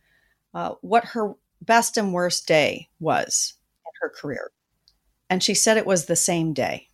uh, 0.55 0.73
what 0.81 1.05
her 1.05 1.35
best 1.61 1.97
and 1.97 2.12
worst 2.12 2.47
day 2.47 2.89
was 2.99 3.55
in 3.87 3.93
her 4.01 4.11
career. 4.11 4.51
And 5.31 5.43
she 5.43 5.55
said 5.55 5.77
it 5.77 5.87
was 5.87 6.07
the 6.07 6.17
same 6.17 6.53
day 6.53 6.89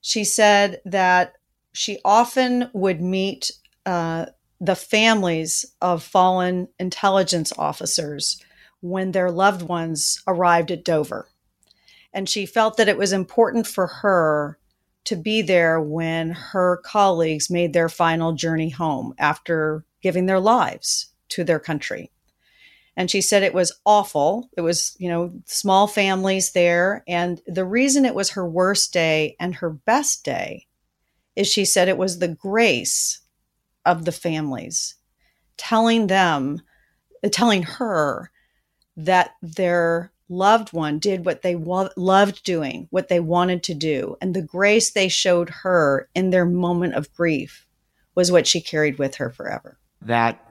she 0.00 0.24
said 0.24 0.80
that 0.84 1.34
she 1.72 1.98
often 2.04 2.70
would 2.72 3.00
meet 3.00 3.52
uh, 3.86 4.26
the 4.60 4.74
families 4.74 5.64
of 5.80 6.02
fallen 6.02 6.68
intelligence 6.78 7.52
officers 7.56 8.42
when 8.80 9.12
their 9.12 9.30
loved 9.30 9.62
ones 9.62 10.22
arrived 10.26 10.70
at 10.70 10.84
Dover. 10.84 11.28
And 12.12 12.28
she 12.28 12.44
felt 12.46 12.76
that 12.76 12.88
it 12.88 12.96
was 12.96 13.12
important 13.12 13.66
for 13.66 13.86
her 13.86 14.58
to 15.04 15.16
be 15.16 15.42
there 15.42 15.80
when 15.80 16.30
her 16.30 16.78
colleagues 16.84 17.50
made 17.50 17.72
their 17.72 17.88
final 17.88 18.32
journey 18.32 18.70
home 18.70 19.14
after 19.18 19.84
giving 20.02 20.26
their 20.26 20.40
lives 20.40 21.08
to 21.30 21.44
their 21.44 21.60
country. 21.60 22.10
And 22.96 23.10
she 23.10 23.20
said 23.20 23.42
it 23.42 23.54
was 23.54 23.72
awful. 23.86 24.50
It 24.56 24.60
was, 24.60 24.96
you 24.98 25.08
know, 25.08 25.32
small 25.46 25.86
families 25.86 26.52
there. 26.52 27.02
And 27.08 27.40
the 27.46 27.64
reason 27.64 28.04
it 28.04 28.14
was 28.14 28.30
her 28.30 28.48
worst 28.48 28.92
day 28.92 29.36
and 29.40 29.54
her 29.54 29.70
best 29.70 30.24
day 30.24 30.66
is 31.36 31.48
she 31.48 31.64
said 31.64 31.88
it 31.88 31.96
was 31.96 32.18
the 32.18 32.28
grace 32.28 33.20
of 33.86 34.04
the 34.04 34.12
families 34.12 34.96
telling 35.56 36.06
them, 36.06 36.60
telling 37.30 37.62
her 37.62 38.30
that 38.96 39.32
their 39.42 40.10
loved 40.30 40.72
one 40.72 40.98
did 40.98 41.26
what 41.26 41.42
they 41.42 41.56
wa- 41.56 41.90
loved 41.96 42.44
doing, 42.44 42.86
what 42.90 43.08
they 43.08 43.20
wanted 43.20 43.62
to 43.64 43.74
do. 43.74 44.16
And 44.22 44.34
the 44.34 44.40
grace 44.40 44.92
they 44.92 45.08
showed 45.08 45.50
her 45.50 46.08
in 46.14 46.30
their 46.30 46.46
moment 46.46 46.94
of 46.94 47.12
grief 47.12 47.66
was 48.14 48.32
what 48.32 48.46
she 48.46 48.60
carried 48.60 48.98
with 48.98 49.16
her 49.16 49.28
forever. 49.30 49.78
That 50.00 50.42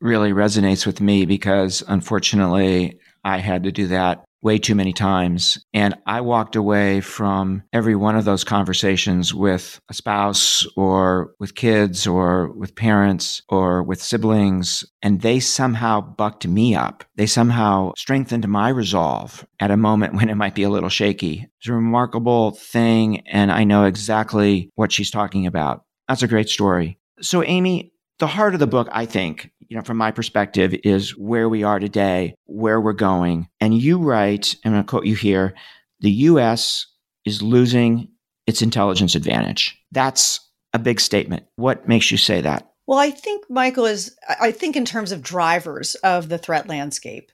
really 0.00 0.32
resonates 0.32 0.86
with 0.86 1.00
me 1.00 1.26
because 1.26 1.84
unfortunately 1.86 2.98
I 3.22 3.38
had 3.38 3.64
to 3.64 3.72
do 3.72 3.86
that 3.88 4.24
way 4.42 4.58
too 4.58 4.74
many 4.74 4.92
times. 4.92 5.64
And 5.72 5.96
I 6.06 6.20
walked 6.20 6.56
away 6.56 7.00
from 7.00 7.62
every 7.72 7.94
one 7.94 8.16
of 8.16 8.24
those 8.24 8.44
conversations 8.44 9.34
with 9.34 9.80
a 9.88 9.94
spouse 9.94 10.66
or 10.76 11.34
with 11.38 11.54
kids 11.54 12.06
or 12.06 12.52
with 12.52 12.74
parents 12.74 13.42
or 13.48 13.82
with 13.82 14.02
siblings. 14.02 14.84
And 15.02 15.20
they 15.20 15.40
somehow 15.40 16.00
bucked 16.00 16.46
me 16.46 16.74
up. 16.74 17.04
They 17.16 17.26
somehow 17.26 17.92
strengthened 17.96 18.48
my 18.48 18.68
resolve 18.68 19.46
at 19.58 19.70
a 19.70 19.76
moment 19.76 20.14
when 20.20 20.28
it 20.28 20.36
might 20.36 20.54
be 20.54 20.62
a 20.62 20.70
little 20.70 20.88
shaky. 20.88 21.46
It's 21.58 21.68
a 21.68 21.74
remarkable 21.74 22.52
thing. 22.52 23.26
And 23.26 23.52
I 23.52 23.64
know 23.64 23.84
exactly 23.84 24.70
what 24.74 24.92
she's 24.92 25.10
talking 25.10 25.46
about. 25.46 25.84
That's 26.08 26.22
a 26.22 26.28
great 26.28 26.48
story. 26.48 26.98
So, 27.20 27.44
Amy, 27.44 27.92
the 28.18 28.26
heart 28.26 28.54
of 28.54 28.60
the 28.60 28.66
book, 28.66 28.88
I 28.92 29.06
think, 29.06 29.50
you 29.70 29.76
know, 29.76 29.82
from 29.82 29.96
my 29.96 30.10
perspective, 30.10 30.74
is 30.82 31.16
where 31.16 31.48
we 31.48 31.62
are 31.62 31.78
today, 31.78 32.34
where 32.46 32.80
we're 32.80 32.92
going. 32.92 33.48
And 33.60 33.78
you 33.78 33.98
write, 33.98 34.56
I'm 34.64 34.72
going 34.72 34.82
to 34.82 34.86
quote 34.86 35.06
you 35.06 35.14
here 35.14 35.54
the 36.00 36.10
US 36.10 36.86
is 37.24 37.40
losing 37.40 38.08
its 38.46 38.62
intelligence 38.62 39.14
advantage. 39.14 39.78
That's 39.92 40.40
a 40.72 40.78
big 40.78 40.98
statement. 40.98 41.44
What 41.56 41.86
makes 41.86 42.10
you 42.10 42.16
say 42.16 42.40
that? 42.40 42.70
Well, 42.86 42.98
I 42.98 43.10
think, 43.10 43.44
Michael, 43.48 43.84
is 43.86 44.16
I 44.40 44.50
think 44.50 44.76
in 44.76 44.84
terms 44.84 45.12
of 45.12 45.22
drivers 45.22 45.94
of 45.96 46.28
the 46.28 46.38
threat 46.38 46.68
landscape. 46.68 47.30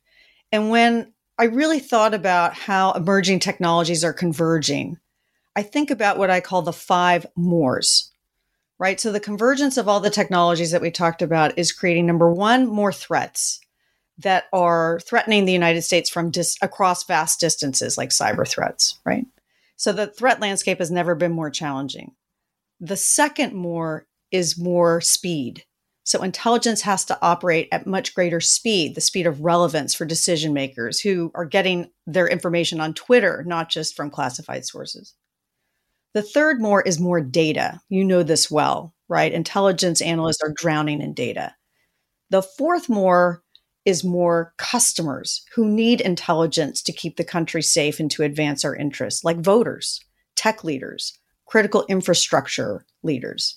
And 0.53 0.69
when 0.69 1.15
I 1.39 1.45
really 1.45 1.81
thought 1.81 2.13
about 2.13 2.55
how 2.55 2.93
emerging 2.93 3.39
technologies 3.39 4.05
are 4.05 4.13
converging, 4.13 4.99
I 5.55 5.63
think 5.63 5.91
about 5.91 6.19
what 6.19 6.29
I 6.29 6.41
call 6.41 6.61
the 6.63 6.73
five 6.73 7.25
mores 7.37 8.13
right? 8.79 9.01
So 9.01 9.13
the 9.13 9.21
convergence 9.21 9.77
of 9.77 9.89
all 9.89 10.01
the 10.01 10.11
technologies 10.11 10.71
that 10.71 10.83
we 10.83 10.91
talked 10.91 11.23
about 11.23 11.59
is 11.59 11.73
creating 11.73 12.07
number 12.07 12.31
one, 12.31 12.67
more 12.67 12.93
threats 12.93 13.61
that 14.19 14.45
are 14.53 15.01
threatening 15.01 15.45
the 15.45 15.53
United 15.53 15.83
States 15.83 16.09
from 16.09 16.31
dis- 16.31 16.57
across 16.63 17.05
vast 17.05 17.41
distances, 17.41 17.99
like 17.99 18.11
cyber 18.11 18.49
threats, 18.49 18.99
right? 19.05 19.27
So 19.77 19.93
the 19.93 20.07
threat 20.07 20.41
landscape 20.41 20.79
has 20.79 20.91
never 20.91 21.15
been 21.15 21.33
more 21.33 21.51
challenging. 21.51 22.15
The 22.81 22.97
second 22.97 23.55
more 23.55 24.07
is 24.31 24.59
more 24.59 25.01
speed. 25.01 25.65
So 26.05 26.23
intelligence 26.23 26.83
has 26.83 27.05
to 27.07 27.19
operate 27.21 27.69
at 27.73 27.87
much 27.87 28.15
greater 28.15 28.41
speed, 28.41 28.95
the 28.95 29.01
speed 29.01 29.27
of 29.27 29.41
relevance 29.41 29.93
for 29.93 30.05
decision 30.05 30.53
makers 30.53 31.01
who 31.01 31.33
are 31.35 31.45
getting 31.45 31.91
their 32.07 32.29
information 32.29 32.81
on 32.81 32.95
Twitter, 32.95 33.43
not 33.47 33.69
just 33.69 33.97
from 33.97 34.11
classified 34.11 34.65
sources. 34.65 35.15
The 36.17 36.23
third 36.23 36.63
more 36.63 36.81
is 36.81 36.99
more 36.99 37.21
data. 37.21 37.79
You 37.91 38.03
know 38.03 38.23
this 38.23 38.51
well, 38.51 38.95
right? 39.07 39.31
Intelligence 39.31 40.01
analysts 40.01 40.41
are 40.43 40.55
drowning 40.57 41.03
in 41.03 41.13
data. 41.13 41.55
The 42.31 42.41
fourth 42.41 42.89
more 42.89 43.43
is 43.85 44.03
more 44.03 44.55
customers 44.57 45.45
who 45.55 45.69
need 45.69 46.01
intelligence 46.01 46.81
to 46.85 46.93
keep 46.95 47.19
the 47.19 47.23
country 47.23 47.61
safe 47.61 48.01
and 48.01 48.11
to 48.13 48.23
advance 48.23 48.65
our 48.65 48.75
interests, 48.75 49.25
like 49.25 49.41
voters, 49.41 50.01
tech 50.37 50.65
leaders, 50.65 51.19
critical 51.45 51.85
infrastructure 51.87 52.87
leaders. 53.03 53.55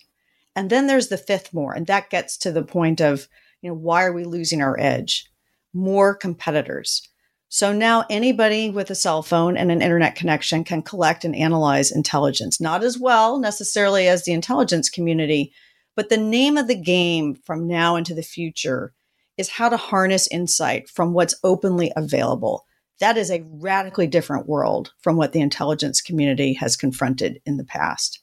And 0.54 0.70
then 0.70 0.88
there's 0.88 1.08
the 1.08 1.18
fifth 1.18 1.54
more, 1.54 1.72
and 1.72 1.88
that 1.88 2.10
gets 2.10 2.36
to 2.40 2.52
the 2.52 2.62
point 2.62 3.00
of, 3.00 3.30
you 3.62 3.70
know, 3.70 3.76
why 3.76 4.04
are 4.04 4.12
we 4.12 4.26
losing 4.26 4.62
our 4.62 4.78
edge? 4.78 5.32
More 5.74 6.14
competitors. 6.14 7.08
So 7.52 7.74
now 7.74 8.06
anybody 8.12 8.70
with 8.70 8.92
a 8.92 8.96
cell 8.96 9.24
phone 9.24 9.58
and 9.58 9.72
an 9.72 9.82
internet 9.82 10.16
connection 10.16 10.64
can 10.64 10.84
collect 10.84 11.26
and 11.26 11.36
analyze 11.36 11.92
intelligence, 11.92 12.62
not 12.62 12.84
as 12.84 13.00
well 13.00 13.40
necessarily 13.40 14.08
as 14.08 14.24
the 14.24 14.34
intelligence 14.34 14.88
community, 14.88 15.52
but 15.96 16.10
the 16.10 16.18
name 16.18 16.58
of 16.58 16.68
the 16.68 16.80
game 16.80 17.34
from 17.34 17.68
now 17.68 17.96
into 17.96 18.14
the 18.14 18.22
future 18.22 18.94
is 19.36 19.50
how 19.50 19.68
to 19.68 19.78
harness 19.78 20.28
insight 20.28 20.88
from 20.88 21.14
what's 21.14 21.34
openly 21.44 21.92
available. 21.96 22.68
That 23.00 23.18
is 23.18 23.32
a 23.32 23.44
radically 23.48 24.06
different 24.06 24.48
world 24.48 24.94
from 25.02 25.16
what 25.16 25.32
the 25.32 25.42
intelligence 25.42 26.02
community 26.02 26.54
has 26.54 26.78
confronted 26.78 27.42
in 27.48 27.58
the 27.58 27.64
past. 27.64 28.20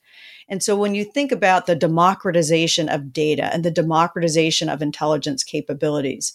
And 0.48 0.62
so 0.62 0.76
when 0.76 0.94
you 0.94 1.04
think 1.04 1.32
about 1.32 1.66
the 1.66 1.74
democratization 1.74 2.88
of 2.88 3.12
data 3.12 3.52
and 3.52 3.64
the 3.64 3.72
democratization 3.72 4.68
of 4.68 4.82
intelligence 4.82 5.42
capabilities, 5.42 6.32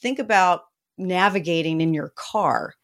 think 0.00 0.18
about 0.18 0.64
navigating 1.02 1.80
in 1.80 1.94
your 1.94 2.12
car 2.16 2.74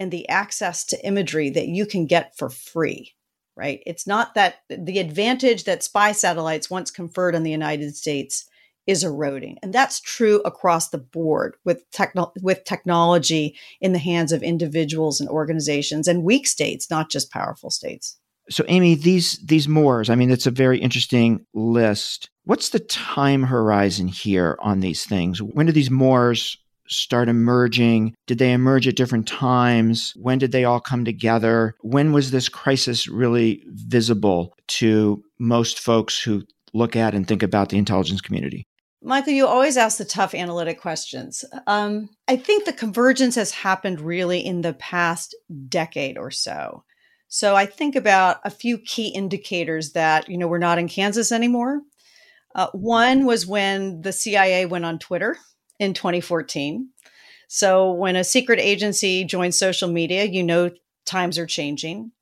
and 0.00 0.10
the 0.10 0.28
access 0.28 0.84
to 0.86 1.06
imagery 1.06 1.50
that 1.50 1.68
you 1.68 1.86
can 1.86 2.06
get 2.06 2.36
for 2.36 2.50
free. 2.50 3.14
right? 3.56 3.82
It's 3.86 4.06
not 4.06 4.34
that 4.34 4.56
the 4.68 4.98
advantage 4.98 5.64
that 5.64 5.82
spy 5.82 6.12
satellites 6.12 6.70
once 6.70 6.90
conferred 6.90 7.34
on 7.34 7.44
the 7.44 7.50
United 7.50 7.94
States 7.96 8.48
is 8.86 9.02
eroding. 9.02 9.58
And 9.62 9.72
that's 9.72 10.00
true 10.00 10.42
across 10.44 10.90
the 10.90 10.98
board 10.98 11.56
with 11.64 11.88
techno- 11.90 12.32
with 12.42 12.64
technology 12.64 13.56
in 13.80 13.92
the 13.92 13.98
hands 13.98 14.32
of 14.32 14.42
individuals 14.42 15.20
and 15.20 15.28
organizations 15.28 16.06
and 16.06 16.22
weak 16.22 16.46
states, 16.46 16.90
not 16.90 17.10
just 17.10 17.30
powerful 17.30 17.70
states. 17.70 18.18
So 18.50 18.64
Amy, 18.68 18.94
these 18.94 19.38
these 19.38 19.68
Moors, 19.68 20.10
I 20.10 20.16
mean 20.16 20.30
it's 20.30 20.46
a 20.46 20.50
very 20.50 20.78
interesting 20.78 21.46
list. 21.54 22.28
What's 22.44 22.70
the 22.70 22.80
time 22.80 23.44
horizon 23.44 24.06
here 24.06 24.58
on 24.60 24.80
these 24.80 25.06
things? 25.06 25.40
When 25.40 25.64
do 25.64 25.72
these 25.72 25.90
Moors 25.90 26.58
start 26.88 27.28
emerging? 27.28 28.14
Did 28.26 28.38
they 28.38 28.52
emerge 28.52 28.86
at 28.88 28.96
different 28.96 29.26
times? 29.26 30.12
When 30.16 30.38
did 30.38 30.52
they 30.52 30.64
all 30.64 30.80
come 30.80 31.04
together? 31.04 31.74
When 31.80 32.12
was 32.12 32.30
this 32.30 32.48
crisis 32.48 33.08
really 33.08 33.62
visible 33.68 34.54
to 34.68 35.22
most 35.38 35.78
folks 35.78 36.20
who 36.20 36.42
look 36.72 36.96
at 36.96 37.14
and 37.14 37.26
think 37.26 37.42
about 37.42 37.68
the 37.68 37.78
intelligence 37.78 38.20
community? 38.20 38.66
Michael, 39.02 39.34
you 39.34 39.46
always 39.46 39.76
ask 39.76 39.98
the 39.98 40.04
tough 40.04 40.34
analytic 40.34 40.80
questions. 40.80 41.44
Um, 41.66 42.08
I 42.26 42.36
think 42.36 42.64
the 42.64 42.72
convergence 42.72 43.34
has 43.34 43.50
happened 43.50 44.00
really 44.00 44.40
in 44.44 44.62
the 44.62 44.72
past 44.72 45.36
decade 45.68 46.16
or 46.16 46.30
so. 46.30 46.84
So 47.28 47.54
I 47.54 47.66
think 47.66 47.96
about 47.96 48.38
a 48.44 48.50
few 48.50 48.78
key 48.78 49.08
indicators 49.08 49.92
that, 49.92 50.28
you 50.28 50.38
know, 50.38 50.48
we're 50.48 50.58
not 50.58 50.78
in 50.78 50.88
Kansas 50.88 51.32
anymore. 51.32 51.82
Uh, 52.54 52.68
one 52.72 53.26
was 53.26 53.46
when 53.46 54.00
the 54.00 54.12
CIA 54.12 54.64
went 54.64 54.84
on 54.84 54.98
Twitter 54.98 55.36
in 55.78 55.94
2014. 55.94 56.88
So 57.48 57.92
when 57.92 58.16
a 58.16 58.24
secret 58.24 58.58
agency 58.58 59.24
joins 59.24 59.58
social 59.58 59.88
media, 59.88 60.24
you 60.24 60.42
know 60.42 60.70
times 61.06 61.38
are 61.38 61.46
changing. 61.46 62.12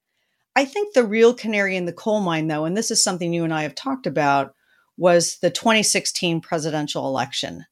I 0.55 0.65
think 0.65 0.93
the 0.93 1.05
real 1.05 1.33
canary 1.33 1.77
in 1.77 1.87
the 1.87 1.93
coal 1.93 2.21
mine, 2.21 2.49
though, 2.49 2.65
and 2.65 2.77
this 2.77 2.91
is 2.91 3.03
something 3.03 3.33
you 3.33 3.45
and 3.45 3.55
I 3.55 3.63
have 3.63 3.75
talked 3.75 4.07
about, 4.07 4.55
was 4.99 5.39
the 5.39 5.51
2016 5.51 6.41
presidential 6.41 7.07
election 7.07 7.65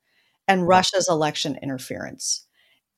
and 0.48 0.66
Russia's 0.66 1.08
election 1.08 1.58
interference. 1.62 2.46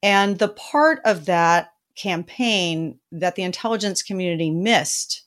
And 0.03 0.39
the 0.39 0.49
part 0.49 1.01
of 1.05 1.27
that 1.27 1.73
campaign 1.97 2.99
that 3.11 3.35
the 3.35 3.43
intelligence 3.43 4.03
community 4.03 4.51
missed 4.51 5.25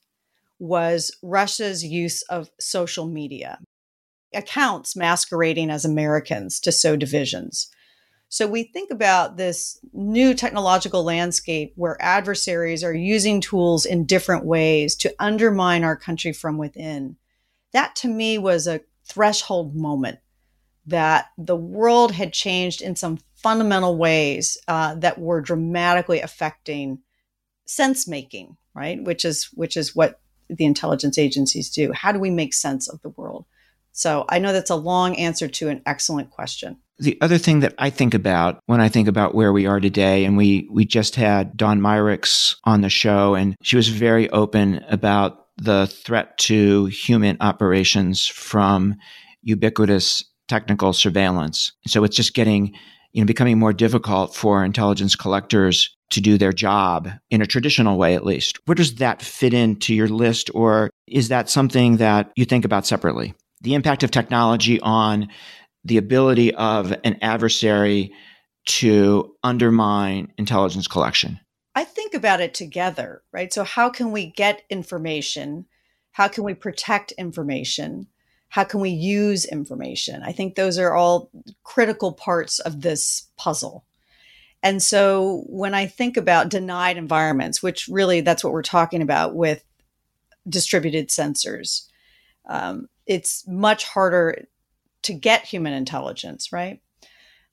was 0.60 1.16
Russia's 1.22 1.84
use 1.84 2.22
of 2.24 2.50
social 2.60 3.06
media 3.06 3.60
accounts 4.36 4.96
masquerading 4.96 5.70
as 5.70 5.86
Americans 5.86 6.60
to 6.62 6.72
sow 6.72 6.96
divisions. 6.96 7.70
So 8.30 8.48
we 8.48 8.64
think 8.64 8.92
about 8.92 9.38
this 9.38 9.80
new 9.94 10.34
technological 10.34 11.04
landscape 11.04 11.74
where 11.76 12.02
adversaries 12.02 12.84
are 12.84 12.94
using 12.94 13.40
tools 13.40 13.86
in 13.86 14.06
different 14.06 14.46
ways 14.46 14.96
to 14.98 15.16
undermine 15.20 15.84
our 15.84 15.96
country 15.96 16.34
from 16.34 16.58
within. 16.58 17.18
That 17.72 17.96
to 17.98 18.08
me 18.08 18.38
was 18.38 18.68
a 18.68 18.82
threshold 19.06 19.76
moment 19.76 20.20
that 20.88 21.28
the 21.38 21.56
world 21.56 22.12
had 22.12 22.34
changed 22.34 22.82
in 22.82 22.96
some 22.96 23.20
fundamental 23.36 23.98
ways 23.98 24.58
uh, 24.68 24.96
that 24.96 25.20
were 25.20 25.42
dramatically 25.42 26.20
affecting 26.20 27.00
sense 27.66 28.08
making, 28.08 28.58
right? 28.74 29.04
Which 29.04 29.26
is 29.26 29.46
which 29.54 29.78
is 29.78 29.96
what 29.96 30.20
the 30.50 30.66
intelligence 30.66 31.18
agencies 31.18 31.70
do. 31.70 31.92
How 31.92 32.12
do 32.12 32.20
we 32.20 32.30
make 32.30 32.54
sense 32.54 32.88
of 32.88 33.02
the 33.02 33.10
world? 33.10 33.46
So 33.96 34.26
I 34.28 34.40
know 34.40 34.52
that's 34.52 34.70
a 34.70 34.76
long 34.76 35.16
answer 35.16 35.48
to 35.48 35.70
an 35.70 35.82
excellent 35.86 36.30
question. 36.30 36.78
The 37.00 37.18
other 37.22 37.38
thing 37.38 37.62
that 37.62 37.74
I 37.78 37.90
think 37.90 38.14
about 38.14 38.60
when 38.66 38.82
I 38.82 38.90
think 38.90 39.08
about 39.08 39.36
where 39.36 39.54
we 39.54 39.66
are 39.66 39.80
today, 39.80 40.26
and 40.26 40.36
we 40.36 40.68
we 40.70 40.86
just 40.86 41.16
had 41.16 41.56
Dawn 41.56 41.80
Meyerriecks 41.80 42.56
on 42.66 42.82
the 42.82 42.90
show, 42.90 43.36
and 43.36 43.56
she 43.64 43.78
was 43.78 43.88
very 43.88 44.30
open 44.30 44.84
about 44.90 45.48
the 45.58 45.88
threat 45.88 46.38
to 46.40 46.86
human 46.88 47.38
operations 47.40 48.28
from 48.28 48.96
ubiquitous 49.44 50.26
technical 50.50 50.92
surveillance. 50.92 51.72
So 51.88 52.04
it's 52.04 52.18
just 52.18 52.34
getting, 52.34 52.76
you 53.14 53.22
know, 53.22 53.26
becoming 53.26 53.58
more 53.58 53.74
difficult 53.74 54.36
for 54.36 54.64
intelligence 54.66 55.16
collectors 55.16 55.96
to 56.12 56.20
do 56.20 56.38
their 56.38 56.54
job 56.54 57.10
in 57.30 57.42
a 57.42 57.48
traditional 57.48 57.98
way, 57.98 58.14
at 58.14 58.26
least. 58.26 58.60
Where 58.66 58.76
does 58.76 58.96
that 58.96 59.22
fit 59.22 59.54
into 59.54 59.96
your 59.96 60.10
list, 60.10 60.52
or 60.54 60.90
is 61.08 61.30
that 61.30 61.50
something 61.50 61.98
that 61.98 62.32
you 62.36 62.44
think 62.44 62.66
about 62.66 62.86
separately? 62.86 63.34
The 63.66 63.74
impact 63.74 64.04
of 64.04 64.12
technology 64.12 64.80
on 64.80 65.28
the 65.84 65.98
ability 65.98 66.54
of 66.54 66.94
an 67.04 67.18
adversary 67.22 68.14
to 68.66 69.36
undermine 69.44 70.32
intelligence 70.38 70.88
collection? 70.88 71.40
I 71.74 71.84
think 71.84 72.14
about 72.14 72.42
it 72.42 72.54
together, 72.54 73.24
right? 73.34 73.52
So, 73.52 73.64
how 73.64 73.90
can 73.90 74.12
we 74.12 74.28
get 74.28 74.62
information? 74.70 75.66
How 76.12 76.28
can 76.28 76.44
we 76.44 76.54
protect 76.54 77.12
information? 77.14 78.08
How 78.50 78.64
can 78.64 78.80
we 78.80 78.92
use 78.92 79.46
information? 79.46 80.22
I 80.24 80.32
think 80.32 80.56
those 80.56 80.78
are 80.78 80.94
all 80.94 81.30
critical 81.64 82.14
parts 82.14 82.60
of 82.60 82.82
this 82.82 83.28
puzzle. 83.36 83.84
And 84.64 84.82
so, 84.82 85.44
when 85.48 85.74
I 85.74 85.88
think 85.88 86.18
about 86.18 86.50
denied 86.50 86.98
environments, 86.98 87.62
which 87.62 87.88
really 87.90 88.22
that's 88.22 88.44
what 88.44 88.54
we're 88.54 88.62
talking 88.62 89.02
about 89.02 89.36
with 89.36 89.64
distributed 90.48 91.10
sensors, 91.10 91.88
um, 92.48 92.88
it's 93.06 93.48
much 93.48 93.86
harder 93.86 94.48
to 95.04 95.14
get 95.14 95.46
human 95.46 95.74
intelligence, 95.74 96.52
right? 96.52 96.82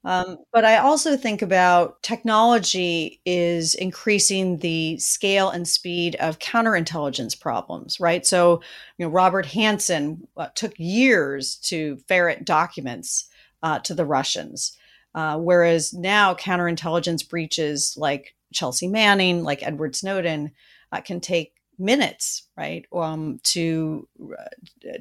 Um, 0.04 0.38
but 0.52 0.64
I 0.64 0.78
also 0.78 1.16
think 1.16 1.42
about 1.42 2.02
technology 2.02 3.20
is 3.24 3.74
increasing 3.76 4.58
the 4.58 4.98
scale 4.98 5.50
and 5.50 5.66
speed 5.66 6.16
of 6.16 6.40
counterintelligence 6.40 7.38
problems, 7.38 8.00
right? 8.00 8.26
So, 8.26 8.62
you 8.98 9.06
know, 9.06 9.12
Robert 9.12 9.46
Hanssen 9.46 10.26
uh, 10.36 10.48
took 10.54 10.72
years 10.76 11.54
to 11.64 11.98
ferret 12.08 12.44
documents 12.44 13.28
uh, 13.62 13.78
to 13.80 13.94
the 13.94 14.04
Russians, 14.04 14.76
uh, 15.14 15.38
whereas 15.38 15.94
now 15.94 16.34
counterintelligence 16.34 17.28
breaches 17.28 17.94
like 17.96 18.34
Chelsea 18.52 18.88
Manning, 18.88 19.44
like 19.44 19.62
Edward 19.62 19.94
Snowden, 19.94 20.50
uh, 20.90 21.00
can 21.00 21.20
take 21.20 21.54
minutes, 21.78 22.48
right, 22.56 22.84
um, 22.92 23.40
to 23.44 24.08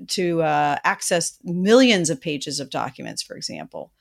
to 0.07 0.41
uh, 0.41 0.77
access 0.83 1.37
millions 1.43 2.09
of 2.09 2.21
pages 2.21 2.59
of 2.59 2.69
documents, 2.69 3.21
for 3.21 3.35
example. 3.35 3.91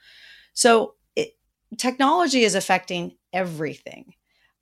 So 0.55 0.95
it, 1.17 1.37
technology 1.77 2.43
is 2.43 2.55
affecting 2.55 3.17
everything. 3.33 4.15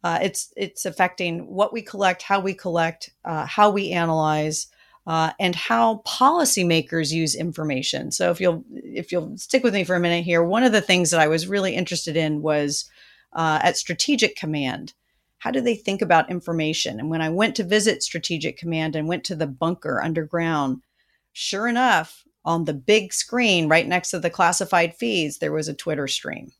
Uh, 0.05 0.19
it's 0.23 0.53
it's 0.57 0.87
affecting 0.87 1.47
what 1.47 1.73
we 1.73 1.83
collect, 1.83 2.23
how 2.23 2.41
we 2.41 2.55
collect, 2.55 3.11
uh, 3.25 3.47
how 3.47 3.71
we 3.71 3.91
analyze, 3.91 4.69
uh, 5.07 5.33
and 5.41 5.55
how 5.55 6.03
policymakers 6.07 7.13
use 7.13 7.35
information. 7.35 8.11
So 8.11 8.31
if 8.31 8.41
you'll 8.41 8.65
if 8.73 9.11
you'll 9.11 9.37
stick 9.39 9.65
with 9.65 9.75
me 9.75 9.85
for 9.85 9.97
a 9.97 10.01
minute 10.01 10.25
here, 10.25 10.43
one 10.43 10.65
of 10.65 10.73
the 10.73 10.81
things 10.81 11.11
that 11.11 11.21
I 11.21 11.29
was 11.29 11.49
really 11.49 11.75
interested 11.75 12.17
in 12.17 12.43
was 12.43 12.89
uh, 13.33 13.59
at 13.63 13.77
Strategic 13.77 14.37
Command 14.37 14.95
how 15.39 15.51
do 15.51 15.61
they 15.61 15.75
think 15.75 16.03
about 16.03 16.31
information? 16.31 16.99
And 16.99 17.11
when 17.11 17.23
I 17.23 17.29
went 17.29 17.57
to 17.57 17.65
visit 17.65 18.03
Strategic 18.03 18.59
Command 18.59 18.97
and 18.97 19.09
went 19.09 19.25
to 19.25 19.37
the 19.37 19.47
bunker 19.47 20.03
underground, 20.03 20.83
sure 21.33 21.69
enough, 21.69 22.25
on 22.45 22.65
the 22.65 22.75
big 22.75 23.13
screen 23.13 23.69
right 23.69 23.87
next 23.87 24.11
to 24.11 24.19
the 24.19 24.31
classified 24.31 24.95
feeds, 24.97 25.39
there 25.39 25.53
was 25.53 25.69
a 25.69 25.75
Twitter 25.75 26.09
stream. 26.09 26.51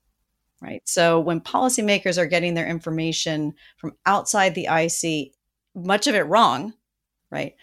Right. 0.61 0.83
So 0.85 1.21
when 1.21 1.41
policymakers 1.41 2.19
are 2.19 2.27
getting 2.27 2.55
their 2.55 2.67
information 2.67 3.55
from 3.77 3.93
outside 4.07 4.55
the 4.55 4.67
IC, 4.67 5.33
much 5.75 6.09
of 6.09 6.17
it 6.17 6.27
wrong, 6.27 6.75
right? 7.31 7.55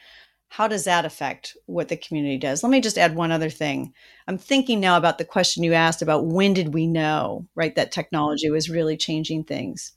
How 0.47 0.69
does 0.69 0.85
that 0.85 1.03
affect 1.03 1.57
what 1.65 1.89
the 1.89 1.97
community 1.97 2.37
does? 2.37 2.63
Let 2.63 2.69
me 2.69 2.79
just 2.79 2.97
add 2.97 3.15
one 3.15 3.33
other 3.33 3.49
thing. 3.49 3.93
I'm 4.27 4.37
thinking 4.37 4.79
now 4.79 4.95
about 4.95 5.17
the 5.17 5.25
question 5.25 5.63
you 5.63 5.73
asked 5.73 6.01
about 6.01 6.27
when 6.27 6.53
did 6.53 6.73
we 6.73 6.87
know, 6.87 7.45
right, 7.55 7.75
that 7.75 7.91
technology 7.91 8.49
was 8.49 8.69
really 8.69 8.95
changing 8.95 9.43
things. 9.43 9.91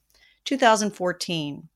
2014, 0.45 1.69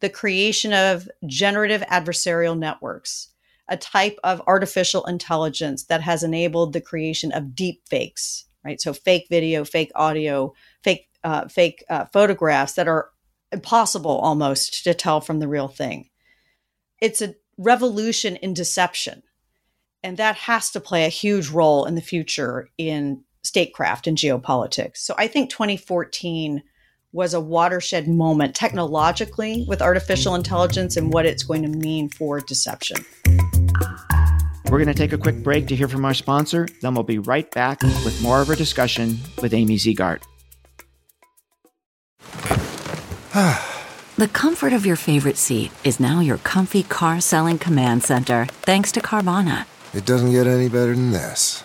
the 0.00 0.08
creation 0.08 0.72
of 0.72 1.08
generative 1.26 1.82
adversarial 1.82 2.58
networks, 2.58 3.28
a 3.68 3.76
type 3.76 4.18
of 4.24 4.42
artificial 4.46 5.04
intelligence 5.06 5.84
that 5.84 6.02
has 6.02 6.22
enabled 6.22 6.72
the 6.72 6.80
creation 6.80 7.32
of 7.32 7.54
deep 7.54 7.82
fakes, 7.88 8.46
right? 8.64 8.80
So 8.80 8.92
fake 8.92 9.26
video, 9.30 9.64
fake 9.64 9.92
audio, 9.94 10.54
fake 10.82 11.08
uh, 11.24 11.46
fake 11.46 11.84
uh, 11.88 12.04
photographs 12.06 12.72
that 12.72 12.88
are 12.88 13.10
impossible 13.52 14.18
almost 14.18 14.82
to 14.82 14.92
tell 14.92 15.20
from 15.20 15.38
the 15.38 15.46
real 15.46 15.68
thing. 15.68 16.08
It's 17.00 17.22
a 17.22 17.34
revolution 17.58 18.36
in 18.36 18.54
deception. 18.54 19.22
And 20.02 20.16
that 20.16 20.34
has 20.34 20.70
to 20.70 20.80
play 20.80 21.04
a 21.04 21.10
huge 21.10 21.48
role 21.48 21.84
in 21.84 21.94
the 21.94 22.00
future 22.00 22.68
in 22.76 23.22
statecraft 23.42 24.06
and 24.06 24.16
geopolitics. 24.16 24.98
So 24.98 25.14
I 25.16 25.28
think 25.28 25.50
2014 25.50 26.62
was 27.12 27.34
a 27.34 27.40
watershed 27.40 28.08
moment 28.08 28.54
technologically 28.54 29.64
with 29.68 29.82
artificial 29.82 30.34
intelligence 30.34 30.96
and 30.96 31.12
what 31.12 31.26
it's 31.26 31.42
going 31.42 31.62
to 31.62 31.68
mean 31.68 32.08
for 32.08 32.40
deception. 32.40 32.96
We're 34.70 34.78
going 34.78 34.86
to 34.86 34.94
take 34.94 35.12
a 35.12 35.18
quick 35.18 35.42
break 35.42 35.66
to 35.68 35.76
hear 35.76 35.88
from 35.88 36.04
our 36.06 36.14
sponsor, 36.14 36.66
then 36.80 36.94
we'll 36.94 37.04
be 37.04 37.18
right 37.18 37.50
back 37.50 37.82
with 37.82 38.22
more 38.22 38.40
of 38.40 38.48
our 38.48 38.56
discussion 38.56 39.18
with 39.42 39.52
Amy 39.52 39.76
Zegart. 39.76 40.22
The 44.16 44.28
comfort 44.28 44.72
of 44.72 44.86
your 44.86 44.96
favorite 44.96 45.36
seat 45.36 45.72
is 45.84 46.00
now 46.00 46.20
your 46.20 46.38
comfy 46.38 46.82
car 46.82 47.20
selling 47.20 47.58
command 47.58 48.04
center, 48.04 48.46
thanks 48.46 48.92
to 48.92 49.00
Carvana. 49.00 49.66
It 49.92 50.06
doesn't 50.06 50.30
get 50.30 50.46
any 50.46 50.70
better 50.70 50.94
than 50.94 51.10
this. 51.10 51.64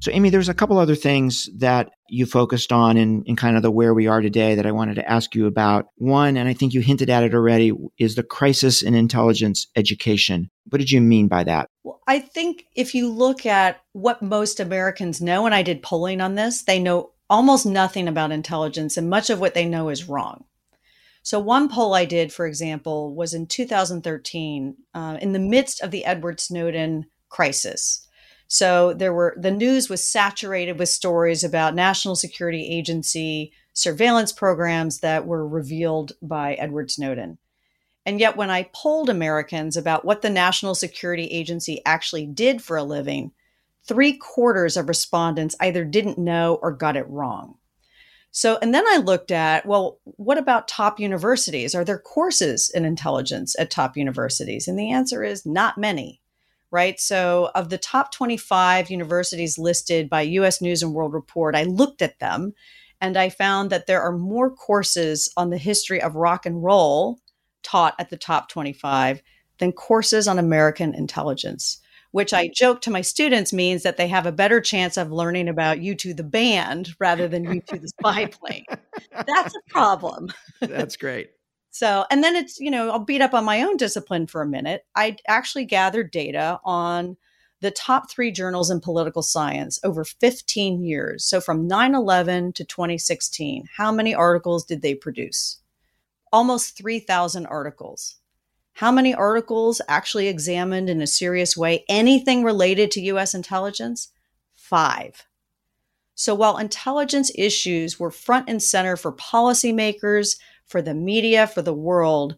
So, 0.00 0.10
Amy, 0.12 0.30
there's 0.30 0.48
a 0.48 0.54
couple 0.54 0.78
other 0.78 0.94
things 0.94 1.50
that 1.56 1.90
you 2.08 2.24
focused 2.24 2.72
on 2.72 2.96
in, 2.96 3.22
in 3.24 3.36
kind 3.36 3.56
of 3.56 3.62
the 3.62 3.70
where 3.70 3.92
we 3.92 4.06
are 4.06 4.22
today 4.22 4.54
that 4.54 4.64
I 4.64 4.72
wanted 4.72 4.94
to 4.94 5.10
ask 5.10 5.34
you 5.34 5.46
about. 5.46 5.88
One, 5.96 6.38
and 6.38 6.48
I 6.48 6.54
think 6.54 6.72
you 6.72 6.80
hinted 6.80 7.10
at 7.10 7.22
it 7.22 7.34
already, 7.34 7.72
is 7.98 8.14
the 8.14 8.22
crisis 8.22 8.82
in 8.82 8.94
intelligence 8.94 9.66
education. 9.76 10.50
What 10.70 10.78
did 10.78 10.90
you 10.90 11.02
mean 11.02 11.28
by 11.28 11.44
that? 11.44 11.68
Well, 11.84 12.00
I 12.06 12.18
think 12.18 12.64
if 12.74 12.94
you 12.94 13.10
look 13.10 13.44
at 13.44 13.82
what 13.92 14.22
most 14.22 14.58
Americans 14.58 15.20
know, 15.20 15.44
and 15.44 15.54
I 15.54 15.62
did 15.62 15.82
polling 15.82 16.22
on 16.22 16.34
this, 16.34 16.62
they 16.62 16.78
know 16.78 17.10
almost 17.28 17.66
nothing 17.66 18.08
about 18.08 18.32
intelligence, 18.32 18.96
and 18.96 19.10
much 19.10 19.28
of 19.28 19.38
what 19.38 19.52
they 19.52 19.66
know 19.66 19.90
is 19.90 20.08
wrong. 20.08 20.44
So, 21.22 21.38
one 21.38 21.68
poll 21.68 21.92
I 21.92 22.06
did, 22.06 22.32
for 22.32 22.46
example, 22.46 23.14
was 23.14 23.34
in 23.34 23.46
2013 23.46 24.76
uh, 24.94 25.18
in 25.20 25.32
the 25.34 25.38
midst 25.38 25.82
of 25.82 25.90
the 25.90 26.06
Edward 26.06 26.40
Snowden 26.40 27.04
crisis. 27.28 28.06
So 28.52 28.92
there 28.92 29.14
were 29.14 29.32
the 29.36 29.52
news 29.52 29.88
was 29.88 30.06
saturated 30.06 30.76
with 30.76 30.88
stories 30.88 31.44
about 31.44 31.72
national 31.72 32.16
security 32.16 32.66
agency 32.66 33.52
surveillance 33.74 34.32
programs 34.32 34.98
that 34.98 35.24
were 35.24 35.46
revealed 35.46 36.14
by 36.20 36.54
Edward 36.54 36.90
Snowden. 36.90 37.38
And 38.04 38.18
yet 38.18 38.36
when 38.36 38.50
I 38.50 38.68
polled 38.72 39.08
Americans 39.08 39.76
about 39.76 40.04
what 40.04 40.22
the 40.22 40.30
National 40.30 40.74
Security 40.74 41.26
Agency 41.26 41.80
actually 41.86 42.26
did 42.26 42.60
for 42.60 42.76
a 42.76 42.82
living, 42.82 43.30
three 43.86 44.14
quarters 44.14 44.76
of 44.76 44.88
respondents 44.88 45.54
either 45.60 45.84
didn't 45.84 46.18
know 46.18 46.58
or 46.60 46.72
got 46.72 46.96
it 46.96 47.08
wrong. 47.08 47.54
So, 48.32 48.58
and 48.60 48.74
then 48.74 48.84
I 48.88 48.96
looked 48.96 49.30
at, 49.30 49.64
well, 49.64 50.00
what 50.02 50.38
about 50.38 50.66
top 50.66 50.98
universities? 50.98 51.72
Are 51.76 51.84
there 51.84 52.00
courses 52.00 52.68
in 52.68 52.84
intelligence 52.84 53.54
at 53.60 53.70
top 53.70 53.96
universities? 53.96 54.66
And 54.66 54.76
the 54.76 54.90
answer 54.90 55.22
is 55.22 55.46
not 55.46 55.78
many 55.78 56.19
right? 56.70 56.98
So, 57.00 57.50
of 57.54 57.68
the 57.68 57.78
top 57.78 58.12
25 58.12 58.90
universities 58.90 59.58
listed 59.58 60.08
by 60.08 60.22
US 60.22 60.60
News 60.60 60.82
and 60.82 60.94
World 60.94 61.12
Report, 61.12 61.54
I 61.54 61.64
looked 61.64 62.02
at 62.02 62.18
them 62.18 62.54
and 63.00 63.16
I 63.16 63.30
found 63.30 63.70
that 63.70 63.86
there 63.86 64.02
are 64.02 64.12
more 64.12 64.50
courses 64.50 65.32
on 65.36 65.50
the 65.50 65.58
history 65.58 66.00
of 66.00 66.14
rock 66.14 66.46
and 66.46 66.62
roll 66.62 67.18
taught 67.62 67.94
at 67.98 68.10
the 68.10 68.16
top 68.16 68.48
25 68.48 69.22
than 69.58 69.72
courses 69.72 70.28
on 70.28 70.38
American 70.38 70.94
intelligence. 70.94 71.80
Which 72.12 72.34
I 72.34 72.50
joke 72.52 72.80
to 72.82 72.90
my 72.90 73.02
students 73.02 73.52
means 73.52 73.84
that 73.84 73.96
they 73.96 74.08
have 74.08 74.26
a 74.26 74.32
better 74.32 74.60
chance 74.60 74.96
of 74.96 75.12
learning 75.12 75.48
about 75.48 75.78
U2 75.78 76.16
the 76.16 76.24
band 76.24 76.90
rather 76.98 77.28
than 77.28 77.46
U2 77.46 77.80
the 77.80 77.88
spy 77.88 78.26
plane. 78.26 78.64
That's 79.12 79.54
a 79.54 79.70
problem. 79.70 80.32
That's 80.60 80.96
great. 80.96 81.30
So, 81.70 82.04
and 82.10 82.22
then 82.22 82.34
it's, 82.34 82.58
you 82.58 82.70
know, 82.70 82.90
I'll 82.90 82.98
beat 82.98 83.20
up 83.20 83.32
on 83.34 83.44
my 83.44 83.62
own 83.62 83.76
discipline 83.76 84.26
for 84.26 84.42
a 84.42 84.46
minute. 84.46 84.84
I 84.96 85.16
actually 85.28 85.64
gathered 85.64 86.10
data 86.10 86.58
on 86.64 87.16
the 87.60 87.70
top 87.70 88.10
three 88.10 88.32
journals 88.32 88.70
in 88.70 88.80
political 88.80 89.22
science 89.22 89.78
over 89.84 90.04
15 90.04 90.82
years. 90.82 91.24
So, 91.24 91.40
from 91.40 91.68
9 91.68 91.94
11 91.94 92.54
to 92.54 92.64
2016, 92.64 93.68
how 93.76 93.92
many 93.92 94.14
articles 94.14 94.64
did 94.64 94.82
they 94.82 94.94
produce? 94.94 95.58
Almost 96.32 96.76
3,000 96.76 97.46
articles. 97.46 98.16
How 98.74 98.90
many 98.90 99.14
articles 99.14 99.80
actually 99.88 100.28
examined 100.28 100.88
in 100.88 101.00
a 101.02 101.06
serious 101.06 101.56
way 101.56 101.84
anything 101.88 102.42
related 102.42 102.90
to 102.92 103.00
US 103.02 103.34
intelligence? 103.34 104.08
Five. 104.54 105.26
So, 106.14 106.34
while 106.34 106.58
intelligence 106.58 107.30
issues 107.34 108.00
were 108.00 108.10
front 108.10 108.48
and 108.48 108.62
center 108.62 108.96
for 108.96 109.12
policymakers, 109.12 110.36
for 110.70 110.80
the 110.80 110.94
media, 110.94 111.46
for 111.46 111.62
the 111.62 111.74
world, 111.74 112.36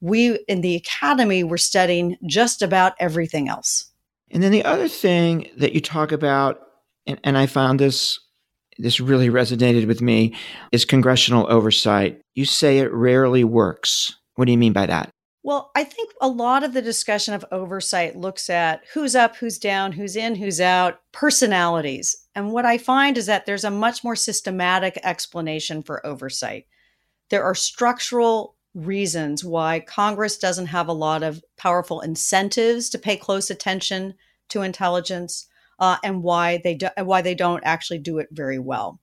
we 0.00 0.38
in 0.46 0.60
the 0.60 0.76
academy 0.76 1.42
were 1.42 1.58
studying 1.58 2.18
just 2.26 2.60
about 2.60 2.92
everything 3.00 3.48
else. 3.48 3.86
And 4.30 4.42
then 4.42 4.52
the 4.52 4.64
other 4.64 4.88
thing 4.88 5.48
that 5.56 5.72
you 5.72 5.80
talk 5.80 6.12
about, 6.12 6.60
and, 7.06 7.18
and 7.24 7.38
I 7.38 7.46
found 7.46 7.80
this 7.80 8.20
this 8.78 9.00
really 9.00 9.28
resonated 9.28 9.86
with 9.86 10.00
me, 10.00 10.34
is 10.72 10.84
congressional 10.84 11.50
oversight. 11.50 12.20
You 12.34 12.44
say 12.46 12.78
it 12.78 12.92
rarely 12.92 13.44
works. 13.44 14.16
What 14.34 14.46
do 14.46 14.52
you 14.52 14.58
mean 14.58 14.72
by 14.72 14.86
that? 14.86 15.10
Well, 15.44 15.70
I 15.76 15.84
think 15.84 16.12
a 16.20 16.28
lot 16.28 16.64
of 16.64 16.72
the 16.72 16.80
discussion 16.80 17.34
of 17.34 17.44
oversight 17.52 18.16
looks 18.16 18.48
at 18.48 18.82
who's 18.94 19.14
up, 19.14 19.36
who's 19.36 19.58
down, 19.58 19.92
who's 19.92 20.16
in, 20.16 20.36
who's 20.36 20.60
out, 20.60 21.00
personalities. 21.12 22.16
And 22.34 22.50
what 22.50 22.64
I 22.64 22.78
find 22.78 23.18
is 23.18 23.26
that 23.26 23.44
there's 23.44 23.64
a 23.64 23.70
much 23.70 24.02
more 24.02 24.16
systematic 24.16 24.98
explanation 25.02 25.82
for 25.82 26.04
oversight 26.06 26.66
there 27.32 27.42
are 27.42 27.54
structural 27.54 28.56
reasons 28.74 29.42
why 29.42 29.80
Congress 29.80 30.36
doesn't 30.36 30.66
have 30.66 30.86
a 30.86 30.92
lot 30.92 31.22
of 31.22 31.42
powerful 31.56 32.02
incentives 32.02 32.90
to 32.90 32.98
pay 32.98 33.16
close 33.16 33.48
attention 33.48 34.14
to 34.50 34.60
intelligence, 34.60 35.48
uh, 35.78 35.96
and 36.04 36.22
why 36.22 36.60
they 36.62 36.74
do, 36.74 36.88
why 36.98 37.22
they 37.22 37.34
don't 37.34 37.62
actually 37.64 37.98
do 37.98 38.18
it 38.18 38.28
very 38.32 38.58
well. 38.58 39.00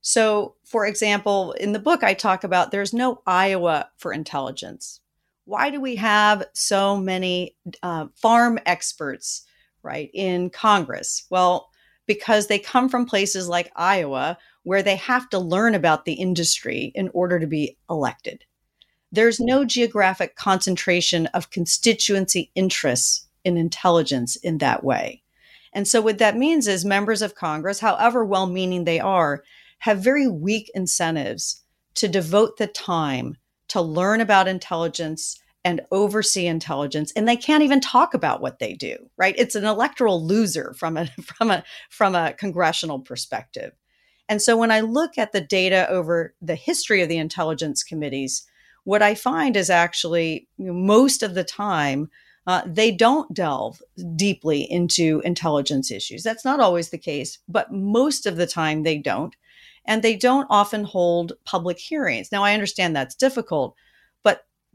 So, 0.00 0.54
for 0.64 0.86
example, 0.86 1.52
in 1.54 1.72
the 1.72 1.80
book, 1.80 2.04
I 2.04 2.14
talk 2.14 2.44
about 2.44 2.70
there's 2.70 2.94
no 2.94 3.20
Iowa 3.26 3.90
for 3.96 4.12
intelligence. 4.12 5.00
Why 5.44 5.70
do 5.70 5.80
we 5.80 5.96
have 5.96 6.46
so 6.52 6.96
many 6.96 7.56
uh, 7.82 8.06
farm 8.14 8.60
experts, 8.64 9.42
right, 9.82 10.08
in 10.14 10.50
Congress? 10.50 11.26
Well, 11.30 11.68
because 12.06 12.46
they 12.46 12.58
come 12.58 12.88
from 12.88 13.06
places 13.06 13.48
like 13.48 13.72
Iowa, 13.76 14.38
where 14.62 14.82
they 14.82 14.96
have 14.96 15.28
to 15.30 15.38
learn 15.38 15.74
about 15.74 16.04
the 16.04 16.14
industry 16.14 16.92
in 16.94 17.10
order 17.12 17.38
to 17.38 17.46
be 17.46 17.76
elected. 17.88 18.44
There's 19.12 19.40
no 19.40 19.64
geographic 19.64 20.36
concentration 20.36 21.26
of 21.28 21.50
constituency 21.50 22.50
interests 22.54 23.26
in 23.44 23.56
intelligence 23.56 24.36
in 24.36 24.58
that 24.58 24.82
way. 24.82 25.22
And 25.72 25.86
so, 25.86 26.00
what 26.00 26.18
that 26.18 26.36
means 26.36 26.66
is 26.66 26.84
members 26.84 27.22
of 27.22 27.34
Congress, 27.34 27.80
however 27.80 28.24
well 28.24 28.46
meaning 28.46 28.84
they 28.84 28.98
are, 28.98 29.44
have 29.80 30.02
very 30.02 30.26
weak 30.26 30.70
incentives 30.74 31.62
to 31.94 32.08
devote 32.08 32.56
the 32.56 32.66
time 32.66 33.36
to 33.68 33.80
learn 33.80 34.20
about 34.20 34.48
intelligence 34.48 35.38
and 35.66 35.82
oversee 35.90 36.46
intelligence 36.46 37.12
and 37.14 37.28
they 37.28 37.36
can't 37.36 37.62
even 37.62 37.80
talk 37.80 38.14
about 38.14 38.40
what 38.40 38.58
they 38.58 38.72
do 38.72 38.96
right 39.18 39.34
it's 39.36 39.54
an 39.54 39.64
electoral 39.64 40.24
loser 40.24 40.72
from 40.78 40.96
a 40.96 41.06
from 41.22 41.50
a 41.50 41.62
from 41.90 42.14
a 42.14 42.32
congressional 42.32 43.00
perspective 43.00 43.72
and 44.28 44.42
so 44.42 44.56
when 44.56 44.70
I 44.70 44.80
look 44.80 45.18
at 45.18 45.32
the 45.32 45.40
data 45.40 45.88
over 45.88 46.34
the 46.42 46.54
history 46.54 47.02
of 47.02 47.08
the 47.08 47.18
intelligence 47.18 47.82
committees, 47.82 48.44
what 48.84 49.02
I 49.02 49.14
find 49.14 49.56
is 49.56 49.70
actually 49.70 50.48
most 50.58 51.22
of 51.22 51.34
the 51.34 51.44
time, 51.44 52.10
uh, 52.46 52.62
they 52.66 52.92
don't 52.92 53.32
delve 53.34 53.82
deeply 54.14 54.62
into 54.70 55.20
intelligence 55.24 55.90
issues. 55.90 56.22
That's 56.22 56.44
not 56.44 56.60
always 56.60 56.90
the 56.90 56.98
case, 56.98 57.38
but 57.48 57.72
most 57.72 58.26
of 58.26 58.36
the 58.36 58.46
time 58.46 58.82
they 58.82 58.98
don't. 58.98 59.34
And 59.84 60.02
they 60.02 60.16
don't 60.16 60.46
often 60.50 60.84
hold 60.84 61.32
public 61.44 61.78
hearings. 61.78 62.32
Now, 62.32 62.42
I 62.42 62.54
understand 62.54 62.94
that's 62.94 63.14
difficult, 63.14 63.76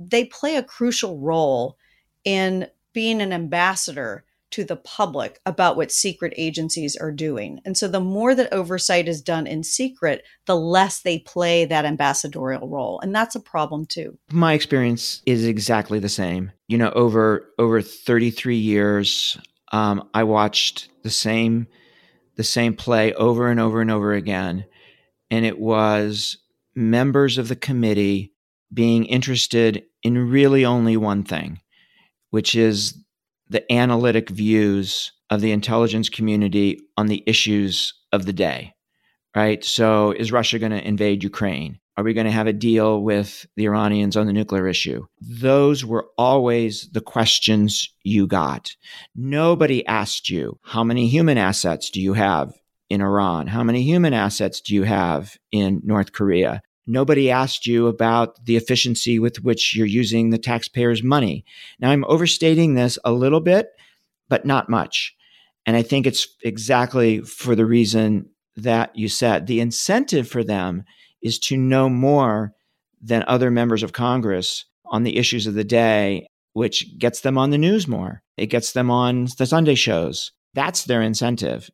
they 0.09 0.25
play 0.25 0.55
a 0.55 0.63
crucial 0.63 1.19
role 1.19 1.77
in 2.23 2.67
being 2.93 3.21
an 3.21 3.33
ambassador 3.33 4.25
to 4.51 4.65
the 4.65 4.75
public 4.75 5.39
about 5.45 5.77
what 5.77 5.91
secret 5.91 6.33
agencies 6.35 6.97
are 6.97 7.11
doing. 7.11 7.61
And 7.65 7.77
so 7.77 7.87
the 7.87 8.01
more 8.01 8.35
that 8.35 8.53
oversight 8.53 9.07
is 9.07 9.21
done 9.21 9.47
in 9.47 9.63
secret, 9.63 10.23
the 10.45 10.57
less 10.57 10.99
they 10.99 11.19
play 11.19 11.65
that 11.65 11.85
ambassadorial 11.85 12.67
role. 12.67 12.99
And 12.99 13.15
that's 13.15 13.35
a 13.35 13.39
problem 13.39 13.85
too. 13.85 14.17
My 14.29 14.53
experience 14.53 15.21
is 15.25 15.45
exactly 15.45 15.99
the 15.99 16.09
same. 16.09 16.51
You 16.67 16.77
know, 16.77 16.91
over 16.91 17.49
over 17.57 17.81
33 17.81 18.57
years, 18.57 19.37
um, 19.71 20.09
I 20.13 20.23
watched 20.23 20.89
the 21.03 21.09
same 21.09 21.67
the 22.35 22.43
same 22.43 22.75
play 22.75 23.13
over 23.13 23.49
and 23.49 23.59
over 23.59 23.81
and 23.81 23.91
over 23.91 24.13
again. 24.13 24.65
And 25.29 25.45
it 25.45 25.59
was 25.59 26.37
members 26.75 27.37
of 27.37 27.47
the 27.47 27.55
committee 27.55 28.33
being 28.73 29.05
interested 29.05 29.83
in 30.03 30.29
really 30.29 30.65
only 30.65 30.97
one 30.97 31.23
thing, 31.23 31.59
which 32.29 32.55
is 32.55 32.97
the 33.49 33.69
analytic 33.71 34.29
views 34.29 35.11
of 35.29 35.41
the 35.41 35.51
intelligence 35.51 36.09
community 36.09 36.79
on 36.97 37.07
the 37.07 37.23
issues 37.25 37.93
of 38.11 38.25
the 38.25 38.33
day, 38.33 38.73
right? 39.35 39.63
So, 39.63 40.11
is 40.11 40.31
Russia 40.31 40.59
going 40.59 40.71
to 40.71 40.87
invade 40.87 41.23
Ukraine? 41.23 41.79
Are 41.97 42.03
we 42.03 42.13
going 42.13 42.25
to 42.25 42.31
have 42.31 42.47
a 42.47 42.53
deal 42.53 43.03
with 43.03 43.45
the 43.57 43.65
Iranians 43.65 44.15
on 44.15 44.25
the 44.25 44.33
nuclear 44.33 44.67
issue? 44.67 45.05
Those 45.19 45.83
were 45.83 46.07
always 46.17 46.89
the 46.91 47.01
questions 47.01 47.93
you 48.03 48.27
got. 48.27 48.71
Nobody 49.13 49.85
asked 49.85 50.29
you, 50.29 50.57
how 50.63 50.83
many 50.83 51.07
human 51.07 51.37
assets 51.37 51.89
do 51.89 52.01
you 52.01 52.13
have 52.13 52.53
in 52.89 53.01
Iran? 53.01 53.47
How 53.47 53.63
many 53.63 53.83
human 53.83 54.13
assets 54.13 54.61
do 54.61 54.73
you 54.73 54.83
have 54.83 55.37
in 55.51 55.81
North 55.83 56.13
Korea? 56.13 56.61
Nobody 56.87 57.29
asked 57.29 57.67
you 57.67 57.87
about 57.87 58.45
the 58.45 58.57
efficiency 58.57 59.19
with 59.19 59.43
which 59.43 59.75
you're 59.75 59.85
using 59.85 60.29
the 60.29 60.37
taxpayers' 60.37 61.03
money. 61.03 61.45
Now, 61.79 61.91
I'm 61.91 62.05
overstating 62.05 62.73
this 62.73 62.97
a 63.05 63.11
little 63.11 63.39
bit, 63.39 63.69
but 64.29 64.45
not 64.45 64.69
much. 64.69 65.15
And 65.65 65.75
I 65.75 65.83
think 65.83 66.07
it's 66.07 66.27
exactly 66.43 67.21
for 67.21 67.55
the 67.55 67.65
reason 67.65 68.29
that 68.57 68.95
you 68.95 69.07
said. 69.07 69.47
The 69.47 69.59
incentive 69.59 70.27
for 70.27 70.43
them 70.43 70.83
is 71.21 71.37
to 71.39 71.57
know 71.57 71.87
more 71.87 72.53
than 73.01 73.23
other 73.27 73.51
members 73.51 73.83
of 73.83 73.93
Congress 73.93 74.65
on 74.85 75.03
the 75.03 75.17
issues 75.17 75.47
of 75.47 75.53
the 75.53 75.63
day, 75.63 76.27
which 76.53 76.97
gets 76.97 77.21
them 77.21 77.37
on 77.37 77.51
the 77.51 77.57
news 77.57 77.87
more. 77.87 78.23
It 78.37 78.47
gets 78.47 78.73
them 78.73 78.89
on 78.89 79.27
the 79.37 79.45
Sunday 79.45 79.75
shows. 79.75 80.31
That's 80.53 80.85
their 80.85 81.01
incentive. 81.01 81.69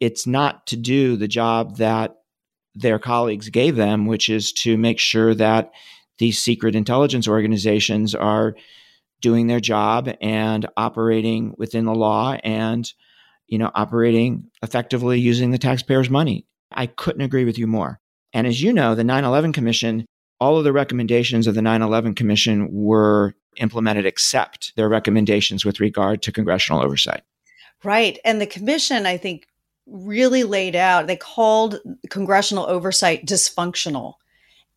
It's 0.00 0.26
not 0.26 0.66
to 0.68 0.76
do 0.76 1.16
the 1.16 1.28
job 1.28 1.76
that 1.76 2.16
their 2.76 2.98
colleagues 2.98 3.48
gave 3.48 3.76
them, 3.76 4.06
which 4.06 4.28
is 4.28 4.52
to 4.52 4.76
make 4.76 4.98
sure 4.98 5.34
that 5.34 5.72
these 6.18 6.40
secret 6.40 6.74
intelligence 6.74 7.26
organizations 7.26 8.14
are 8.14 8.54
doing 9.20 9.46
their 9.46 9.60
job 9.60 10.10
and 10.20 10.66
operating 10.76 11.54
within 11.58 11.84
the 11.84 11.94
law 11.94 12.36
and 12.44 12.92
you 13.48 13.58
know 13.58 13.70
operating 13.74 14.50
effectively 14.62 15.18
using 15.18 15.50
the 15.50 15.58
taxpayers 15.58 16.10
money 16.10 16.44
i 16.72 16.84
couldn't 16.86 17.22
agree 17.22 17.44
with 17.44 17.56
you 17.56 17.66
more 17.66 17.98
and 18.36 18.46
as 18.46 18.60
you 18.60 18.70
know, 18.70 18.94
the 18.94 19.02
9 19.02 19.24
11 19.24 19.54
Commission, 19.54 20.04
all 20.40 20.58
of 20.58 20.64
the 20.64 20.72
recommendations 20.72 21.46
of 21.46 21.54
the 21.54 21.62
9 21.62 21.80
11 21.80 22.14
Commission 22.14 22.68
were 22.70 23.34
implemented 23.56 24.04
except 24.04 24.76
their 24.76 24.90
recommendations 24.90 25.64
with 25.64 25.80
regard 25.80 26.20
to 26.20 26.32
congressional 26.32 26.82
oversight. 26.82 27.22
Right. 27.82 28.18
And 28.26 28.38
the 28.38 28.46
commission, 28.46 29.06
I 29.06 29.16
think, 29.16 29.46
really 29.86 30.44
laid 30.44 30.76
out, 30.76 31.06
they 31.06 31.16
called 31.16 31.80
congressional 32.10 32.66
oversight 32.66 33.26
dysfunctional. 33.26 34.14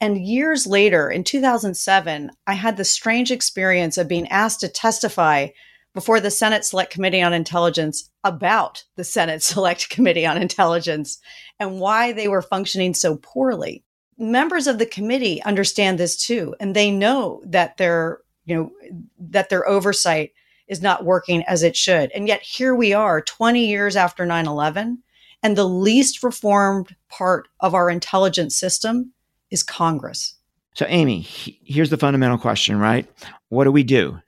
And 0.01 0.25
years 0.25 0.65
later, 0.65 1.09
in 1.09 1.23
2007, 1.23 2.31
I 2.47 2.53
had 2.53 2.77
the 2.77 2.85
strange 2.85 3.31
experience 3.31 3.97
of 3.97 4.07
being 4.07 4.27
asked 4.29 4.61
to 4.61 4.69
testify 4.69 5.47
before 5.93 6.19
the 6.19 6.31
Senate 6.31 6.63
Select 6.63 6.91
Committee 6.91 7.21
on 7.21 7.33
Intelligence 7.33 8.09
about 8.23 8.83
the 8.95 9.03
Senate 9.03 9.43
Select 9.43 9.89
Committee 9.89 10.25
on 10.25 10.41
Intelligence 10.41 11.19
and 11.59 11.79
why 11.79 12.11
they 12.11 12.27
were 12.27 12.41
functioning 12.41 12.93
so 12.93 13.17
poorly. 13.17 13.83
Members 14.17 14.67
of 14.67 14.79
the 14.79 14.85
committee 14.85 15.41
understand 15.43 15.97
this 15.97 16.17
too, 16.17 16.55
and 16.59 16.75
they 16.75 16.91
know 16.91 17.41
that 17.45 17.77
their, 17.77 18.19
you 18.45 18.55
know, 18.55 18.71
that 19.17 19.49
their 19.49 19.67
oversight 19.67 20.31
is 20.69 20.81
not 20.81 21.03
working 21.03 21.43
as 21.43 21.63
it 21.63 21.75
should. 21.75 22.11
And 22.11 22.27
yet 22.27 22.41
here 22.41 22.73
we 22.73 22.93
are 22.93 23.21
20 23.21 23.65
years 23.65 23.97
after 23.97 24.25
9/11, 24.25 24.99
and 25.43 25.57
the 25.57 25.67
least 25.67 26.23
reformed 26.23 26.95
part 27.09 27.49
of 27.59 27.73
our 27.73 27.89
intelligence 27.89 28.55
system 28.55 29.11
is 29.51 29.63
Congress. 29.63 30.35
So 30.75 30.85
Amy, 30.87 31.21
here's 31.21 31.89
the 31.89 31.97
fundamental 31.97 32.37
question, 32.37 32.77
right? 32.77 33.05
What 33.49 33.65
do 33.65 33.71
we 33.71 33.83
do? 33.83 34.19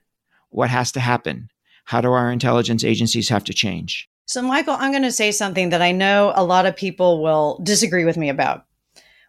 What 0.50 0.68
has 0.68 0.92
to 0.92 1.00
happen? 1.00 1.48
How 1.84 2.00
do 2.00 2.12
our 2.12 2.30
intelligence 2.30 2.84
agencies 2.84 3.28
have 3.28 3.44
to 3.44 3.54
change? 3.54 4.08
So, 4.26 4.42
Michael, 4.42 4.76
I'm 4.78 4.92
going 4.92 5.02
to 5.02 5.12
say 5.12 5.32
something 5.32 5.70
that 5.70 5.82
I 5.82 5.92
know 5.92 6.32
a 6.34 6.44
lot 6.44 6.66
of 6.66 6.76
people 6.76 7.22
will 7.22 7.60
disagree 7.62 8.04
with 8.04 8.16
me 8.16 8.28
about, 8.28 8.64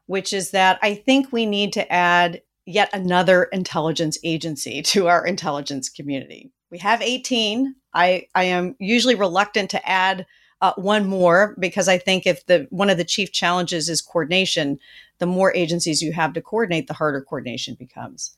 which 0.05 0.33
is 0.33 0.51
that 0.51 0.79
I 0.81 0.95
think 0.95 1.31
we 1.31 1.45
need 1.45 1.73
to 1.73 1.91
add 1.91 2.41
yet 2.65 2.89
another 2.93 3.45
intelligence 3.45 4.17
agency 4.23 4.81
to 4.83 5.07
our 5.07 5.25
intelligence 5.25 5.89
community. 5.89 6.51
We 6.73 6.79
have 6.79 7.03
18. 7.03 7.75
I, 7.93 8.25
I 8.33 8.45
am 8.45 8.75
usually 8.79 9.13
reluctant 9.13 9.69
to 9.69 9.87
add 9.87 10.25
uh, 10.59 10.73
one 10.75 11.05
more 11.05 11.55
because 11.59 11.87
I 11.87 11.99
think 11.99 12.25
if 12.25 12.47
the 12.47 12.65
one 12.71 12.89
of 12.89 12.97
the 12.97 13.03
chief 13.03 13.31
challenges 13.31 13.89
is 13.89 14.01
coordination, 14.01 14.79
the 15.19 15.27
more 15.27 15.55
agencies 15.55 16.01
you 16.01 16.13
have 16.13 16.33
to 16.33 16.41
coordinate, 16.41 16.87
the 16.87 16.95
harder 16.95 17.21
coordination 17.21 17.75
becomes. 17.75 18.35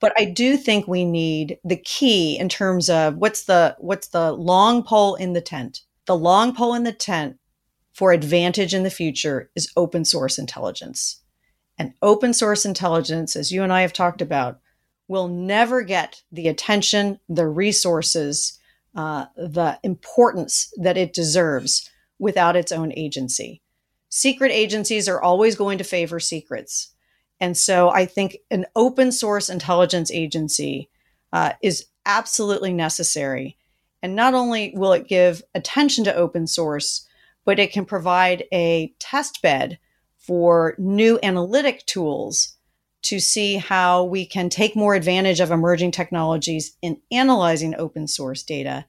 But 0.00 0.14
I 0.16 0.24
do 0.24 0.56
think 0.56 0.88
we 0.88 1.04
need 1.04 1.58
the 1.64 1.76
key 1.76 2.38
in 2.38 2.48
terms 2.48 2.88
of 2.88 3.16
what's 3.16 3.44
the 3.44 3.76
what's 3.78 4.08
the 4.08 4.32
long 4.32 4.82
pole 4.82 5.14
in 5.14 5.34
the 5.34 5.42
tent. 5.42 5.82
The 6.06 6.16
long 6.16 6.54
pole 6.54 6.72
in 6.72 6.84
the 6.84 6.92
tent 6.92 7.36
for 7.92 8.12
advantage 8.12 8.72
in 8.72 8.84
the 8.84 8.90
future 8.90 9.50
is 9.54 9.70
open 9.76 10.06
source 10.06 10.38
intelligence. 10.38 11.20
And 11.76 11.92
open 12.00 12.32
source 12.32 12.64
intelligence, 12.64 13.36
as 13.36 13.52
you 13.52 13.62
and 13.62 13.70
I 13.70 13.82
have 13.82 13.92
talked 13.92 14.22
about, 14.22 14.60
will 15.08 15.28
never 15.28 15.82
get 15.82 16.22
the 16.32 16.48
attention, 16.48 17.20
the 17.28 17.46
resources, 17.46 18.58
uh, 18.94 19.26
the 19.36 19.78
importance 19.82 20.72
that 20.78 20.96
it 20.96 21.12
deserves 21.12 21.90
without 22.18 22.56
its 22.56 22.72
own 22.72 22.92
agency. 22.96 23.62
Secret 24.08 24.50
agencies 24.50 25.08
are 25.08 25.22
always 25.22 25.54
going 25.54 25.78
to 25.78 25.84
favor 25.84 26.18
secrets. 26.18 26.92
And 27.38 27.56
so 27.56 27.90
I 27.90 28.06
think 28.06 28.38
an 28.50 28.64
open 28.74 29.12
source 29.12 29.48
intelligence 29.48 30.10
agency 30.10 30.88
uh, 31.32 31.52
is 31.62 31.86
absolutely 32.06 32.72
necessary. 32.72 33.58
And 34.02 34.16
not 34.16 34.34
only 34.34 34.72
will 34.74 34.92
it 34.92 35.08
give 35.08 35.42
attention 35.54 36.04
to 36.04 36.14
open 36.14 36.46
source, 36.46 37.06
but 37.44 37.58
it 37.58 37.72
can 37.72 37.84
provide 37.84 38.44
a 38.52 38.92
test 38.98 39.42
bed 39.42 39.78
for 40.18 40.74
new 40.78 41.18
analytic 41.22 41.84
tools 41.86 42.55
to 43.06 43.20
see 43.20 43.56
how 43.56 44.02
we 44.04 44.26
can 44.26 44.48
take 44.48 44.74
more 44.74 44.94
advantage 44.94 45.38
of 45.38 45.52
emerging 45.52 45.92
technologies 45.92 46.76
in 46.82 47.00
analyzing 47.12 47.74
open 47.78 48.08
source 48.08 48.42
data. 48.42 48.84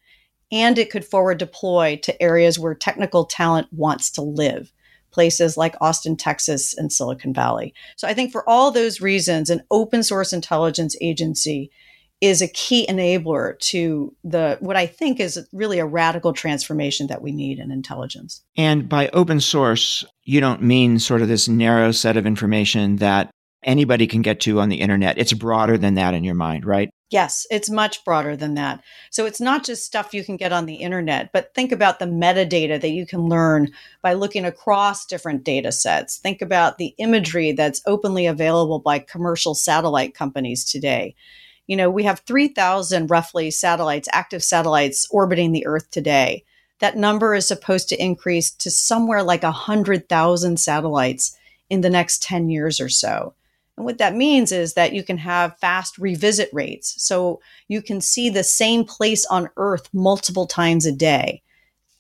And 0.52 0.80
it 0.80 0.90
could 0.90 1.06
forward 1.06 1.38
deploy 1.38 2.00
to 2.04 2.22
areas 2.22 2.58
where 2.58 2.74
technical 2.74 3.26
talent 3.26 3.68
wants 3.72 4.10
to 4.12 4.22
live 4.22 4.72
places 5.12 5.56
like 5.56 5.76
Austin, 5.82 6.16
Texas, 6.16 6.76
and 6.78 6.92
Silicon 6.92 7.34
Valley. 7.34 7.74
So 7.96 8.08
I 8.08 8.14
think 8.14 8.32
for 8.32 8.48
all 8.48 8.72
those 8.72 9.02
reasons, 9.02 9.50
an 9.50 9.62
open 9.72 10.04
source 10.04 10.34
intelligence 10.34 10.96
agency 11.02 11.72
is 12.20 12.42
a 12.42 12.48
key 12.48 12.88
enabler 12.88 13.58
to 13.60 14.16
the 14.24 14.58
what 14.60 14.76
I 14.76 14.88
think 14.88 15.20
is 15.20 15.48
really 15.54 15.78
a 15.78 15.86
radical 15.86 16.34
transformation 16.34 17.08
that 17.08 17.22
we 17.22 17.32
need 17.32 17.60
in 17.60 17.72
intelligence. 17.72 18.42
And 18.56 18.90
by 18.90 19.10
open 19.10 19.40
source, 19.40 20.04
you 20.24 20.40
don't 20.40 20.64
mean 20.64 20.98
sort 20.98 21.22
of 21.22 21.28
this 21.28 21.48
narrow 21.48 21.92
set 21.92 22.18
of 22.18 22.26
information 22.26 22.96
that 22.98 23.30
anybody 23.64 24.08
can 24.08 24.22
get 24.22 24.40
to 24.42 24.60
on 24.60 24.70
the 24.70 24.82
internet. 24.82 25.18
It's 25.18 25.34
broader 25.34 25.78
than 25.78 25.96
that 25.96 26.14
in 26.14 26.24
your 26.24 26.36
mind, 26.36 26.66
right? 26.66 26.90
Yes, 27.10 27.48
it's 27.50 27.70
much 27.70 28.04
broader 28.04 28.36
than 28.36 28.56
that. 28.56 28.84
So 29.12 29.26
it's 29.26 29.40
not 29.40 29.64
just 29.64 29.86
stuff 29.86 30.14
you 30.14 30.26
can 30.26 30.36
get 30.36 30.52
on 30.52 30.66
the 30.66 30.76
internet, 30.76 31.32
but 31.32 31.54
think 31.54 31.72
about 31.72 32.00
the 32.00 32.06
metadata 32.06 32.82
that 32.82 32.90
you 32.90 33.06
can 33.06 33.30
learn 33.30 33.72
by 34.02 34.14
looking 34.14 34.44
across 34.44 35.06
different 35.06 35.46
data 35.46 35.72
sets. 35.72 36.18
Think 36.18 36.42
about 36.42 36.78
the 36.78 36.94
imagery 36.98 37.54
that's 37.54 37.82
openly 37.86 38.26
available 38.26 38.80
by 38.80 39.00
commercial 39.00 39.56
satellite 39.56 40.16
companies 40.16 40.70
today. 40.70 41.16
You 41.66 41.78
know, 41.78 41.90
we 41.90 42.04
have 42.04 42.20
3,000 42.22 43.10
roughly 43.10 43.52
satellites, 43.52 44.10
active 44.12 44.44
satellites 44.44 45.08
orbiting 45.10 45.54
the 45.54 45.66
Earth 45.66 45.90
today. 45.92 46.44
That 46.80 46.98
number 46.98 47.34
is 47.36 47.48
supposed 47.48 47.88
to 47.90 48.04
increase 48.04 48.52
to 48.52 48.70
somewhere 48.70 49.24
like 49.24 49.44
100,000 49.44 50.60
satellites 50.60 51.38
in 51.70 51.82
the 51.82 51.90
next 51.90 52.22
10 52.22 52.50
years 52.50 52.80
or 52.80 52.90
so. 52.90 53.34
And 53.78 53.86
what 53.86 54.00
that 54.00 54.16
means 54.16 54.52
is 54.52 54.74
that 54.74 54.94
you 54.94 55.04
can 55.04 55.20
have 55.20 55.58
fast 55.60 55.98
revisit 55.98 56.50
rates. 56.52 56.96
So 57.02 57.40
you 57.68 57.82
can 57.82 58.02
see 58.02 58.30
the 58.30 58.44
same 58.44 58.84
place 58.84 59.26
on 59.28 59.50
Earth 59.56 59.88
multiple 59.94 60.48
times 60.48 60.86
a 60.86 60.92
day. 60.92 61.44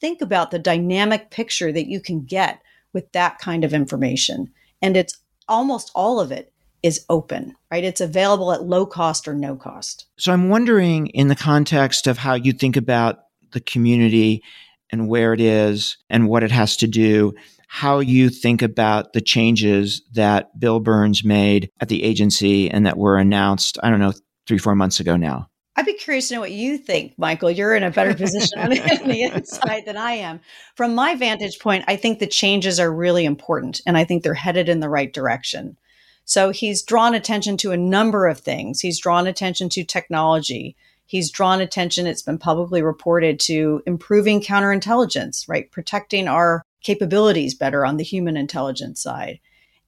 Think 0.01 0.21
about 0.21 0.51
the 0.51 0.59
dynamic 0.59 1.29
picture 1.29 1.71
that 1.71 1.87
you 1.87 2.01
can 2.01 2.25
get 2.25 2.61
with 2.93 3.11
that 3.11 3.37
kind 3.37 3.63
of 3.63 3.73
information. 3.73 4.51
And 4.81 4.97
it's 4.97 5.17
almost 5.47 5.91
all 5.93 6.19
of 6.19 6.31
it 6.31 6.51
is 6.83 7.05
open, 7.09 7.55
right? 7.71 7.83
It's 7.83 8.01
available 8.01 8.51
at 8.51 8.63
low 8.63 8.85
cost 8.85 9.27
or 9.27 9.33
no 9.33 9.55
cost. 9.55 10.05
So 10.17 10.31
I'm 10.31 10.49
wondering, 10.49 11.07
in 11.07 11.27
the 11.27 11.35
context 11.35 12.07
of 12.07 12.17
how 12.17 12.33
you 12.35 12.53
think 12.53 12.77
about 12.77 13.19
the 13.51 13.59
community 13.59 14.43
and 14.91 15.07
where 15.07 15.33
it 15.33 15.41
is 15.41 15.97
and 16.09 16.27
what 16.27 16.43
it 16.43 16.51
has 16.51 16.77
to 16.77 16.87
do, 16.87 17.33
how 17.67 17.99
you 17.99 18.29
think 18.29 18.61
about 18.61 19.13
the 19.13 19.21
changes 19.21 20.01
that 20.13 20.57
Bill 20.59 20.79
Burns 20.79 21.23
made 21.23 21.69
at 21.81 21.89
the 21.89 22.03
agency 22.03 22.69
and 22.69 22.85
that 22.85 22.97
were 22.97 23.17
announced, 23.17 23.77
I 23.83 23.89
don't 23.89 23.99
know, 23.99 24.13
three, 24.47 24.57
four 24.57 24.75
months 24.75 24.99
ago 24.99 25.17
now. 25.17 25.49
I'd 25.75 25.85
be 25.85 25.93
curious 25.93 26.29
to 26.29 26.35
know 26.35 26.39
what 26.39 26.51
you 26.51 26.77
think, 26.79 27.13
Michael. 27.19 27.51
You're 27.51 27.75
in 27.75 27.83
a 27.83 27.91
better 27.91 28.15
position 28.15 28.57
on 28.57 28.69
the 28.71 29.29
inside 29.31 29.85
than 29.85 29.95
I 29.95 30.13
am. 30.13 30.39
From 30.75 30.95
my 30.95 31.13
vantage 31.13 31.59
point, 31.59 31.85
I 31.87 31.97
think 31.97 32.17
the 32.17 32.25
changes 32.25 32.79
are 32.79 32.91
really 32.91 33.25
important 33.25 33.81
and 33.85 33.95
I 33.95 34.03
think 34.03 34.23
they're 34.23 34.33
headed 34.33 34.69
in 34.69 34.79
the 34.79 34.89
right 34.89 35.13
direction. 35.13 35.77
So 36.25 36.49
he's 36.49 36.81
drawn 36.81 37.13
attention 37.13 37.57
to 37.57 37.71
a 37.71 37.77
number 37.77 38.25
of 38.27 38.39
things. 38.39 38.81
He's 38.81 38.99
drawn 38.99 39.27
attention 39.27 39.69
to 39.69 39.83
technology. 39.83 40.75
He's 41.07 41.31
drawn 41.31 41.61
attention, 41.61 42.05
it's 42.05 42.21
been 42.21 42.37
publicly 42.37 42.81
reported, 42.81 43.39
to 43.41 43.81
improving 43.87 44.41
counterintelligence, 44.41 45.47
right? 45.47 45.71
Protecting 45.71 46.27
our 46.27 46.61
capabilities 46.83 47.55
better 47.55 47.85
on 47.85 47.97
the 47.97 48.03
human 48.03 48.37
intelligence 48.37 49.01
side. 49.01 49.39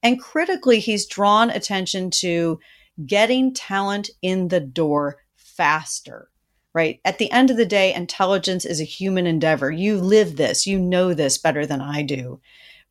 And 0.02 0.18
critically, 0.18 0.80
he's 0.80 1.06
drawn 1.06 1.50
attention 1.50 2.10
to 2.12 2.58
getting 3.06 3.52
talent 3.52 4.10
in 4.22 4.48
the 4.48 4.60
door 4.60 5.18
faster, 5.36 6.30
right? 6.72 7.00
At 7.04 7.18
the 7.18 7.30
end 7.30 7.50
of 7.50 7.58
the 7.58 7.66
day, 7.66 7.92
intelligence 7.92 8.64
is 8.64 8.80
a 8.80 8.84
human 8.84 9.26
endeavor. 9.26 9.70
You 9.70 9.98
live 9.98 10.36
this, 10.36 10.66
you 10.66 10.78
know 10.78 11.12
this 11.12 11.36
better 11.36 11.66
than 11.66 11.82
I 11.82 12.02
do. 12.02 12.40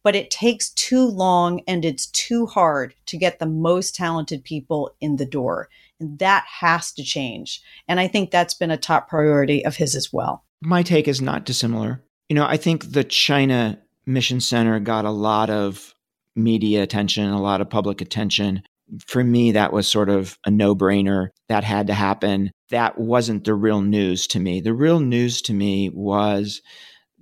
But 0.04 0.15
it 0.15 0.32
takes 0.32 0.70
too 0.70 1.06
long 1.06 1.62
and 1.68 1.84
it's 1.84 2.06
too 2.06 2.46
hard 2.46 2.94
to 3.08 3.18
get 3.18 3.39
the 3.39 3.46
most 3.46 3.96
talented 3.96 4.44
people 4.44 4.96
in 5.02 5.18
the 5.18 5.26
door. 5.26 5.68
And 6.00 6.20
that 6.20 6.46
has 6.62 6.92
to 6.94 7.04
change. 7.04 7.62
And 7.88 8.00
I 8.00 8.08
think 8.08 8.32
that's 8.32 8.54
been 8.54 8.72
a 8.72 8.78
top 8.78 9.10
priority 9.10 9.66
of 9.66 9.76
his 9.76 9.96
as 9.96 10.12
well. 10.14 10.46
My 10.62 10.84
take 10.84 11.08
is 11.08 11.22
not 11.22 11.46
dissimilar. 11.46 12.04
You 12.30 12.36
know, 12.36 12.46
I 12.46 12.58
think 12.58 12.92
the 12.92 13.04
China 13.04 13.80
Mission 14.06 14.40
Center 14.40 14.80
got 14.80 15.06
a 15.06 15.12
lot 15.12 15.50
of 15.50 15.94
media 16.36 16.84
attention, 16.84 17.30
a 17.30 17.42
lot 17.42 17.62
of 17.62 17.70
public 17.70 18.02
attention. 18.02 18.64
For 19.08 19.24
me, 19.24 19.52
that 19.52 19.74
was 19.74 19.88
sort 19.88 20.10
of 20.10 20.38
a 20.46 20.52
no 20.52 20.76
brainer. 20.76 21.30
That 21.48 21.64
had 21.64 21.88
to 21.88 21.94
happen. 21.94 22.52
That 22.70 22.98
wasn't 22.98 23.44
the 23.44 23.54
real 23.54 23.82
news 23.82 24.28
to 24.28 24.40
me. 24.40 24.62
The 24.62 24.74
real 24.74 25.00
news 25.00 25.42
to 25.44 25.54
me 25.54 25.90
was 25.90 26.62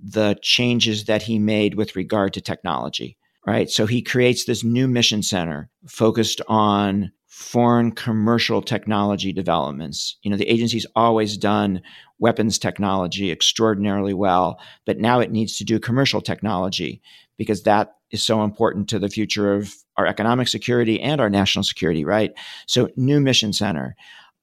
the 0.00 0.36
changes 0.42 1.04
that 1.04 1.22
he 1.22 1.38
made 1.38 1.74
with 1.74 1.96
regard 1.96 2.32
to 2.34 2.40
technology, 2.40 3.16
right? 3.46 3.68
So 3.68 3.86
he 3.86 4.02
creates 4.02 4.44
this 4.44 4.62
new 4.62 4.86
mission 4.88 5.22
center 5.22 5.68
focused 5.86 6.40
on 6.48 7.12
foreign 7.38 7.92
commercial 7.92 8.60
technology 8.60 9.32
developments. 9.32 10.16
You 10.22 10.30
know, 10.32 10.36
the 10.36 10.50
agency's 10.50 10.86
always 10.96 11.36
done 11.36 11.82
weapons 12.18 12.58
technology 12.58 13.30
extraordinarily 13.30 14.12
well, 14.12 14.58
but 14.84 14.98
now 14.98 15.20
it 15.20 15.30
needs 15.30 15.56
to 15.58 15.64
do 15.64 15.78
commercial 15.78 16.20
technology 16.20 17.00
because 17.36 17.62
that 17.62 17.94
is 18.10 18.24
so 18.24 18.42
important 18.42 18.88
to 18.88 18.98
the 18.98 19.08
future 19.08 19.54
of 19.54 19.72
our 19.96 20.04
economic 20.04 20.48
security 20.48 21.00
and 21.00 21.20
our 21.20 21.30
national 21.30 21.62
security, 21.62 22.04
right? 22.04 22.32
So, 22.66 22.88
new 22.96 23.20
mission 23.20 23.52
center, 23.52 23.94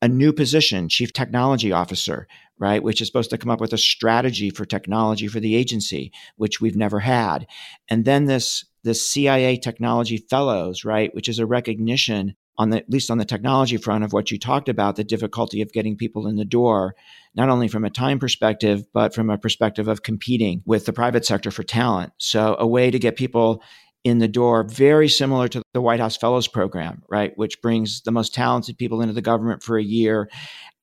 a 0.01 0.07
new 0.07 0.31
position, 0.31 0.87
chief 0.87 1.11
technology 1.11 1.73
officer, 1.73 2.29
right, 2.59 2.81
which 2.81 3.01
is 3.01 3.07
supposed 3.07 3.29
to 3.31 3.37
come 3.37 3.51
up 3.51 3.59
with 3.59 3.73
a 3.73 3.77
strategy 3.77 4.49
for 4.49 4.63
technology 4.63 5.27
for 5.27 5.41
the 5.41 5.57
agency, 5.57 6.13
which 6.37 6.61
we've 6.61 6.77
never 6.77 7.01
had. 7.01 7.45
And 7.89 8.05
then 8.05 8.23
this 8.23 8.63
this 8.85 9.05
CIA 9.05 9.57
technology 9.57 10.15
fellows, 10.15 10.85
right, 10.85 11.13
which 11.13 11.27
is 11.27 11.39
a 11.39 11.45
recognition 11.45 12.37
on 12.57 12.69
the 12.69 12.77
at 12.77 12.89
least 12.89 13.11
on 13.11 13.17
the 13.17 13.25
technology 13.25 13.77
front 13.77 14.03
of 14.03 14.13
what 14.13 14.31
you 14.31 14.39
talked 14.39 14.69
about, 14.69 14.95
the 14.95 15.03
difficulty 15.03 15.61
of 15.61 15.71
getting 15.71 15.97
people 15.97 16.27
in 16.27 16.35
the 16.35 16.45
door, 16.45 16.95
not 17.35 17.49
only 17.49 17.67
from 17.67 17.85
a 17.85 17.89
time 17.89 18.19
perspective, 18.19 18.83
but 18.93 19.13
from 19.13 19.29
a 19.29 19.37
perspective 19.37 19.87
of 19.87 20.03
competing 20.03 20.61
with 20.65 20.85
the 20.85 20.93
private 20.93 21.25
sector 21.25 21.51
for 21.51 21.63
talent. 21.63 22.13
So 22.17 22.55
a 22.59 22.67
way 22.67 22.91
to 22.91 22.99
get 22.99 23.15
people 23.15 23.61
in 24.03 24.19
the 24.19 24.27
door, 24.27 24.63
very 24.63 25.09
similar 25.09 25.47
to 25.47 25.63
the 25.73 25.81
White 25.81 25.99
House 25.99 26.15
Fellows 26.15 26.47
Program, 26.47 27.01
right, 27.09 27.33
which 27.37 27.61
brings 27.61 28.01
the 28.01 28.11
most 28.11 28.33
talented 28.33 28.77
people 28.77 29.01
into 29.01 29.13
the 29.13 29.21
government 29.21 29.63
for 29.63 29.77
a 29.77 29.83
year 29.83 30.29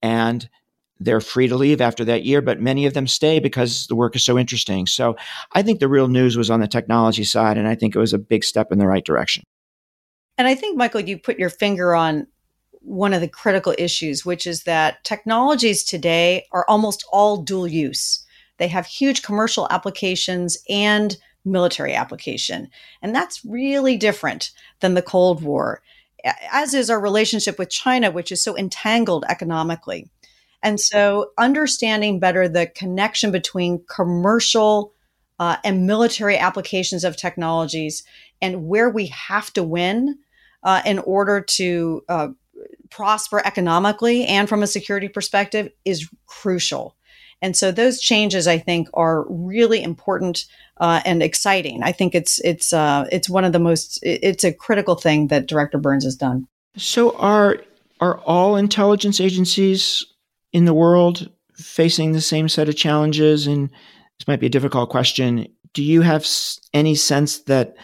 and 0.02 0.48
they're 1.04 1.20
free 1.20 1.48
to 1.48 1.56
leave 1.56 1.80
after 1.80 2.04
that 2.04 2.24
year, 2.24 2.40
but 2.40 2.60
many 2.60 2.86
of 2.86 2.94
them 2.94 3.06
stay 3.06 3.40
because 3.40 3.86
the 3.88 3.96
work 3.96 4.14
is 4.16 4.24
so 4.24 4.38
interesting. 4.38 4.86
So 4.86 5.16
I 5.52 5.62
think 5.62 5.80
the 5.80 5.88
real 5.88 6.08
news 6.08 6.36
was 6.36 6.50
on 6.50 6.60
the 6.60 6.68
technology 6.68 7.24
side, 7.24 7.58
and 7.58 7.66
I 7.66 7.74
think 7.74 7.94
it 7.94 7.98
was 7.98 8.12
a 8.12 8.18
big 8.18 8.44
step 8.44 8.70
in 8.70 8.78
the 8.78 8.86
right 8.86 9.04
direction. 9.04 9.42
And 10.42 10.48
I 10.48 10.56
think, 10.56 10.76
Michael, 10.76 11.02
you 11.02 11.18
put 11.18 11.38
your 11.38 11.50
finger 11.50 11.94
on 11.94 12.26
one 12.80 13.14
of 13.14 13.20
the 13.20 13.28
critical 13.28 13.76
issues, 13.78 14.26
which 14.26 14.44
is 14.44 14.64
that 14.64 15.04
technologies 15.04 15.84
today 15.84 16.48
are 16.50 16.66
almost 16.68 17.06
all 17.12 17.36
dual 17.36 17.68
use. 17.68 18.26
They 18.58 18.66
have 18.66 18.84
huge 18.84 19.22
commercial 19.22 19.68
applications 19.70 20.58
and 20.68 21.16
military 21.44 21.94
application. 21.94 22.66
And 23.02 23.14
that's 23.14 23.44
really 23.44 23.96
different 23.96 24.50
than 24.80 24.94
the 24.94 25.00
Cold 25.00 25.44
War, 25.44 25.80
as 26.50 26.74
is 26.74 26.90
our 26.90 26.98
relationship 26.98 27.56
with 27.56 27.70
China, 27.70 28.10
which 28.10 28.32
is 28.32 28.42
so 28.42 28.58
entangled 28.58 29.24
economically. 29.28 30.10
And 30.60 30.80
so, 30.80 31.30
understanding 31.38 32.18
better 32.18 32.48
the 32.48 32.66
connection 32.66 33.30
between 33.30 33.84
commercial 33.88 34.92
uh, 35.38 35.58
and 35.62 35.86
military 35.86 36.36
applications 36.36 37.04
of 37.04 37.16
technologies 37.16 38.02
and 38.40 38.66
where 38.66 38.90
we 38.90 39.06
have 39.06 39.52
to 39.52 39.62
win 39.62 40.18
uh, 40.62 40.82
in 40.84 40.98
order 41.00 41.40
to 41.40 42.04
uh, 42.08 42.28
prosper 42.90 43.40
economically 43.44 44.24
and 44.26 44.48
from 44.48 44.62
a 44.62 44.66
security 44.66 45.08
perspective 45.08 45.70
is 45.84 46.08
crucial. 46.26 46.96
And 47.40 47.56
so 47.56 47.72
those 47.72 48.00
changes, 48.00 48.46
I 48.46 48.58
think, 48.58 48.88
are 48.94 49.26
really 49.28 49.82
important 49.82 50.44
uh, 50.78 51.00
and 51.04 51.22
exciting. 51.22 51.82
I 51.82 51.90
think 51.90 52.14
it's 52.14 52.38
it's 52.40 52.72
uh, 52.72 53.06
it's 53.10 53.28
one 53.28 53.44
of 53.44 53.52
the 53.52 53.58
most 53.58 53.98
it's 54.02 54.44
a 54.44 54.52
critical 54.52 54.94
thing 54.94 55.26
that 55.28 55.46
Director 55.46 55.78
Burns 55.78 56.04
has 56.04 56.14
done. 56.14 56.46
So 56.76 57.16
are 57.16 57.58
are 58.00 58.18
all 58.20 58.56
intelligence 58.56 59.20
agencies 59.20 60.04
in 60.52 60.64
the 60.64 60.74
world 60.74 61.30
facing 61.54 62.12
the 62.12 62.20
same 62.20 62.48
set 62.48 62.68
of 62.68 62.76
challenges? 62.76 63.46
And 63.46 63.70
this 64.18 64.28
might 64.28 64.40
be 64.40 64.46
a 64.46 64.50
difficult 64.50 64.90
question. 64.90 65.48
Do 65.74 65.82
you 65.82 66.02
have 66.02 66.26
any 66.72 66.94
sense 66.94 67.38
that 67.44 67.74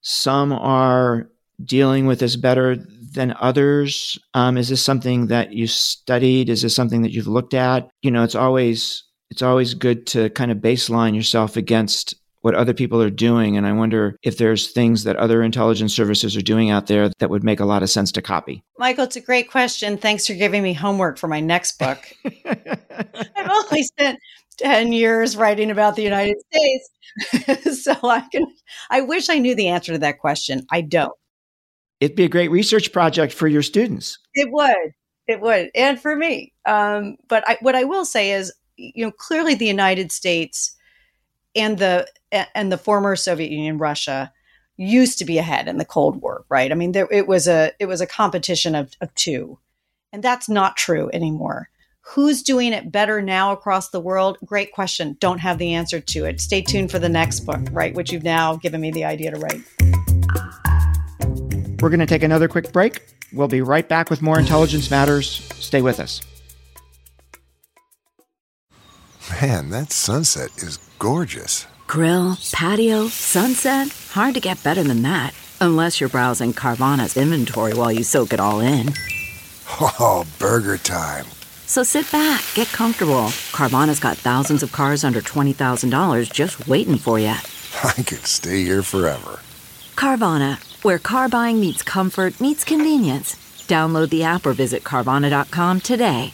some 0.00 0.52
are 0.52 1.28
dealing 1.64 2.06
with 2.06 2.20
this 2.20 2.36
better 2.36 2.76
than 2.76 3.34
others? 3.40 4.18
Um, 4.34 4.56
is 4.56 4.68
this 4.68 4.82
something 4.82 5.28
that 5.28 5.52
you 5.52 5.66
studied? 5.66 6.48
Is 6.48 6.62
this 6.62 6.74
something 6.74 7.02
that 7.02 7.12
you've 7.12 7.26
looked 7.26 7.54
at? 7.54 7.88
You 8.02 8.10
know, 8.10 8.22
it's 8.22 8.34
always 8.34 9.02
it's 9.30 9.42
always 9.42 9.74
good 9.74 10.06
to 10.08 10.30
kind 10.30 10.50
of 10.50 10.58
baseline 10.58 11.14
yourself 11.14 11.56
against 11.56 12.14
what 12.46 12.54
other 12.54 12.74
people 12.74 13.02
are 13.02 13.10
doing. 13.10 13.56
And 13.56 13.66
I 13.66 13.72
wonder 13.72 14.16
if 14.22 14.38
there's 14.38 14.70
things 14.70 15.02
that 15.02 15.16
other 15.16 15.42
intelligence 15.42 15.92
services 15.92 16.36
are 16.36 16.42
doing 16.42 16.70
out 16.70 16.86
there 16.86 17.10
that 17.18 17.28
would 17.28 17.42
make 17.42 17.58
a 17.58 17.64
lot 17.64 17.82
of 17.82 17.90
sense 17.90 18.12
to 18.12 18.22
copy. 18.22 18.62
Michael, 18.78 19.02
it's 19.02 19.16
a 19.16 19.20
great 19.20 19.50
question. 19.50 19.98
Thanks 19.98 20.28
for 20.28 20.34
giving 20.34 20.62
me 20.62 20.72
homework 20.72 21.18
for 21.18 21.26
my 21.26 21.40
next 21.40 21.76
book. 21.76 21.98
I've 22.44 23.50
only 23.50 23.82
spent 23.82 24.20
10 24.58 24.92
years 24.92 25.36
writing 25.36 25.72
about 25.72 25.96
the 25.96 26.04
United 26.04 26.36
States. 26.52 27.82
so 27.84 27.96
I 28.04 28.20
can 28.30 28.46
I 28.90 29.00
wish 29.00 29.28
I 29.28 29.38
knew 29.38 29.56
the 29.56 29.68
answer 29.68 29.92
to 29.92 29.98
that 29.98 30.20
question. 30.20 30.66
I 30.70 30.82
don't. 30.82 31.12
It'd 32.00 32.16
be 32.16 32.24
a 32.24 32.28
great 32.28 32.50
research 32.50 32.92
project 32.92 33.32
for 33.32 33.48
your 33.48 33.62
students. 33.62 34.18
It 34.34 34.50
would. 34.52 34.92
It 35.26 35.40
would. 35.40 35.70
And 35.74 36.00
for 36.00 36.14
me. 36.14 36.52
Um, 36.66 37.16
but 37.28 37.42
I, 37.48 37.58
what 37.60 37.74
I 37.74 37.84
will 37.84 38.04
say 38.04 38.32
is, 38.32 38.52
you 38.76 39.04
know, 39.04 39.10
clearly 39.10 39.54
the 39.54 39.66
United 39.66 40.12
States 40.12 40.76
and 41.54 41.78
the 41.78 42.06
and 42.54 42.70
the 42.70 42.76
former 42.78 43.16
Soviet 43.16 43.50
Union, 43.50 43.78
Russia, 43.78 44.30
used 44.76 45.18
to 45.18 45.24
be 45.24 45.38
ahead 45.38 45.68
in 45.68 45.78
the 45.78 45.84
Cold 45.86 46.20
War, 46.20 46.44
right? 46.50 46.70
I 46.70 46.74
mean, 46.74 46.92
there, 46.92 47.08
it 47.10 47.26
was 47.26 47.48
a 47.48 47.72
it 47.78 47.86
was 47.86 48.02
a 48.02 48.06
competition 48.06 48.74
of, 48.74 48.92
of 49.00 49.14
two, 49.14 49.58
and 50.12 50.22
that's 50.22 50.48
not 50.50 50.76
true 50.76 51.08
anymore. 51.14 51.70
Who's 52.02 52.42
doing 52.42 52.72
it 52.72 52.92
better 52.92 53.22
now 53.22 53.52
across 53.52 53.88
the 53.88 54.00
world? 54.00 54.36
Great 54.44 54.72
question. 54.72 55.16
Don't 55.18 55.38
have 55.38 55.58
the 55.58 55.72
answer 55.74 55.98
to 55.98 56.24
it. 56.26 56.40
Stay 56.40 56.60
tuned 56.60 56.90
for 56.90 56.98
the 56.98 57.08
next 57.08 57.40
book, 57.40 57.60
right? 57.72 57.94
Which 57.94 58.12
you've 58.12 58.22
now 58.22 58.56
given 58.56 58.80
me 58.80 58.92
the 58.92 59.04
idea 59.04 59.32
to 59.32 59.38
write. 59.38 59.64
We're 61.80 61.90
going 61.90 62.00
to 62.00 62.06
take 62.06 62.22
another 62.22 62.48
quick 62.48 62.72
break. 62.72 63.02
We'll 63.32 63.48
be 63.48 63.60
right 63.60 63.88
back 63.88 64.08
with 64.08 64.22
more 64.22 64.38
Intelligence 64.38 64.90
Matters. 64.90 65.28
Stay 65.56 65.82
with 65.82 66.00
us. 66.00 66.20
Man, 69.42 69.70
that 69.70 69.92
sunset 69.92 70.50
is 70.58 70.78
gorgeous. 70.98 71.66
Grill, 71.86 72.38
patio, 72.52 73.08
sunset. 73.08 73.88
Hard 74.12 74.34
to 74.34 74.40
get 74.40 74.62
better 74.62 74.82
than 74.82 75.02
that. 75.02 75.34
Unless 75.60 76.00
you're 76.00 76.08
browsing 76.08 76.52
Carvana's 76.52 77.16
inventory 77.16 77.74
while 77.74 77.90
you 77.92 78.04
soak 78.04 78.32
it 78.32 78.40
all 78.40 78.60
in. 78.60 78.92
Oh, 79.80 80.24
burger 80.38 80.78
time. 80.78 81.26
So 81.66 81.82
sit 81.82 82.10
back, 82.12 82.44
get 82.54 82.68
comfortable. 82.68 83.28
Carvana's 83.52 83.98
got 83.98 84.16
thousands 84.16 84.62
of 84.62 84.70
cars 84.70 85.02
under 85.02 85.20
$20,000 85.20 86.32
just 86.32 86.68
waiting 86.68 86.96
for 86.96 87.18
you. 87.18 87.34
I 87.82 87.92
could 87.92 88.24
stay 88.26 88.62
here 88.62 88.82
forever. 88.82 89.40
Carvana, 89.96 90.60
where 90.86 91.00
car 91.00 91.28
buying 91.28 91.58
meets 91.58 91.82
comfort, 91.82 92.40
meets 92.40 92.62
convenience. 92.62 93.34
Download 93.66 94.08
the 94.08 94.22
app 94.22 94.46
or 94.46 94.52
visit 94.52 94.84
Carvana.com 94.84 95.80
today. 95.80 96.32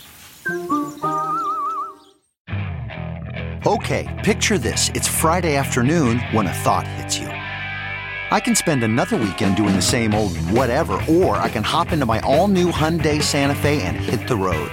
Okay, 3.65 4.21
picture 4.23 4.59
this. 4.59 4.91
It's 4.91 5.09
Friday 5.09 5.57
afternoon 5.57 6.19
when 6.33 6.47
a 6.47 6.53
thought 6.53 6.87
hits 6.87 7.17
you. 7.17 7.29
I 7.29 8.41
can 8.41 8.55
spend 8.55 8.85
another 8.85 9.17
weekend 9.17 9.57
doing 9.57 9.75
the 9.75 9.81
same 9.81 10.15
old 10.15 10.37
whatever, 10.37 11.01
or 11.09 11.37
I 11.37 11.49
can 11.49 11.63
hop 11.63 11.93
into 11.93 12.05
my 12.05 12.21
all 12.21 12.49
new 12.49 12.71
Hyundai 12.71 13.23
Santa 13.23 13.55
Fe 13.55 13.81
and 13.83 13.97
hit 13.97 14.29
the 14.29 14.37
road. 14.37 14.71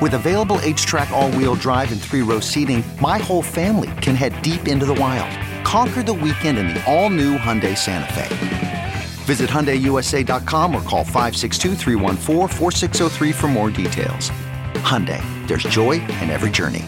With 0.00 0.14
available 0.14 0.56
HTRAC, 0.60 1.10
all 1.10 1.30
wheel 1.32 1.56
drive, 1.56 1.92
and 1.92 2.00
three 2.00 2.22
row 2.22 2.40
seating, 2.40 2.82
my 3.02 3.18
whole 3.18 3.42
family 3.42 3.90
can 4.00 4.14
head 4.14 4.40
deep 4.40 4.66
into 4.66 4.86
the 4.86 4.94
wild. 4.94 5.36
Conquer 5.66 6.02
the 6.02 6.14
weekend 6.14 6.56
in 6.56 6.68
the 6.68 6.82
all 6.90 7.10
new 7.10 7.36
Hyundai 7.36 7.76
Santa 7.76 8.10
Fe. 8.14 8.69
Visit 9.30 9.48
HyundaiUSA.com 9.48 10.74
or 10.74 10.82
call 10.82 11.04
562 11.04 11.76
for 13.32 13.46
more 13.46 13.70
details. 13.70 14.30
Hyundai, 14.82 15.22
there's 15.46 15.62
joy 15.62 16.00
in 16.20 16.30
every 16.30 16.50
journey. 16.50 16.84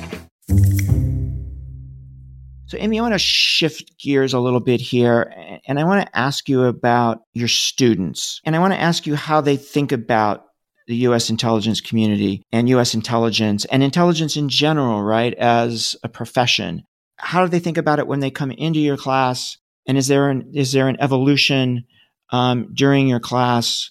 So, 2.67 2.79
Amy, 2.79 2.99
I 2.99 3.03
want 3.03 3.15
to 3.15 3.21
shift 3.21 3.97
gears 3.97 4.35
a 4.35 4.41
little 4.41 4.59
bit 4.59 4.81
here, 4.81 5.33
and 5.69 5.79
I 5.79 5.85
want 5.85 6.05
to 6.05 6.19
ask 6.19 6.49
you 6.49 6.65
about 6.65 7.21
your 7.33 7.47
students. 7.47 8.41
And 8.45 8.57
I 8.57 8.59
want 8.59 8.73
to 8.73 8.81
ask 8.81 9.07
you 9.07 9.15
how 9.15 9.41
they 9.41 9.57
think 9.57 9.93
about 9.93 10.47
the 10.89 10.97
US 10.97 11.31
intelligence 11.31 11.81
community 11.81 12.43
and 12.51 12.69
US 12.71 12.93
intelligence 12.93 13.67
and 13.67 13.85
intelligence 13.85 14.37
in 14.37 14.49
general, 14.49 15.05
right, 15.05 15.35
as 15.35 15.95
a 16.03 16.09
profession. 16.09 16.83
How 17.19 17.45
do 17.45 17.49
they 17.49 17.61
think 17.61 17.79
about 17.79 18.01
it 18.01 18.09
when 18.09 18.19
they 18.19 18.33
come 18.33 18.51
into 18.51 18.81
your 18.81 18.97
class? 18.97 19.59
And 19.87 19.97
is 19.97 20.09
there 20.09 20.29
an, 20.29 20.51
is 20.55 20.73
there 20.73 20.89
an 20.89 20.97
evolution 20.99 21.85
um, 22.33 22.69
during 22.75 23.07
your 23.07 23.21
class? 23.21 23.91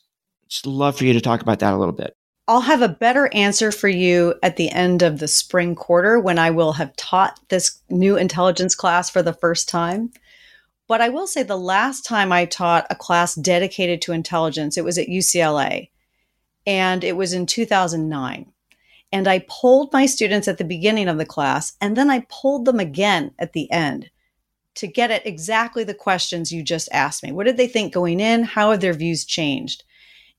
Just 0.49 0.65
love 0.65 0.97
for 0.97 1.05
you 1.05 1.13
to 1.13 1.21
talk 1.21 1.41
about 1.41 1.59
that 1.59 1.73
a 1.73 1.77
little 1.77 1.93
bit. 1.93 2.15
I'll 2.47 2.61
have 2.61 2.81
a 2.81 2.89
better 2.89 3.29
answer 3.33 3.71
for 3.71 3.87
you 3.87 4.35
at 4.43 4.57
the 4.57 4.69
end 4.71 5.03
of 5.03 5.19
the 5.19 5.27
spring 5.29 5.75
quarter 5.75 6.19
when 6.19 6.37
I 6.37 6.49
will 6.49 6.73
have 6.73 6.93
taught 6.97 7.39
this 7.47 7.79
new 7.89 8.17
intelligence 8.17 8.75
class 8.75 9.09
for 9.09 9.23
the 9.23 9.31
first 9.31 9.69
time. 9.69 10.11
But 10.87 10.99
I 10.99 11.07
will 11.07 11.27
say 11.27 11.43
the 11.43 11.57
last 11.57 12.03
time 12.03 12.33
I 12.33 12.43
taught 12.43 12.87
a 12.89 12.95
class 12.95 13.35
dedicated 13.35 14.01
to 14.01 14.11
intelligence, 14.11 14.77
it 14.77 14.83
was 14.83 14.97
at 14.97 15.07
UCLA 15.07 15.89
and 16.67 17.03
it 17.03 17.15
was 17.15 17.31
in 17.31 17.45
2009. 17.45 18.51
And 19.13 19.27
I 19.27 19.45
polled 19.47 19.93
my 19.93 20.05
students 20.05 20.47
at 20.47 20.57
the 20.57 20.63
beginning 20.63 21.07
of 21.07 21.17
the 21.17 21.25
class, 21.25 21.73
and 21.81 21.97
then 21.97 22.09
I 22.09 22.25
polled 22.29 22.65
them 22.65 22.79
again 22.79 23.31
at 23.39 23.53
the 23.53 23.71
end 23.71 24.09
to 24.81 24.87
get 24.87 25.11
at 25.11 25.27
exactly 25.27 25.83
the 25.83 25.93
questions 25.93 26.51
you 26.51 26.63
just 26.63 26.89
asked 26.91 27.21
me. 27.21 27.31
What 27.31 27.45
did 27.45 27.55
they 27.55 27.67
think 27.67 27.93
going 27.93 28.19
in? 28.19 28.41
How 28.41 28.71
have 28.71 28.81
their 28.81 28.93
views 28.93 29.23
changed? 29.23 29.83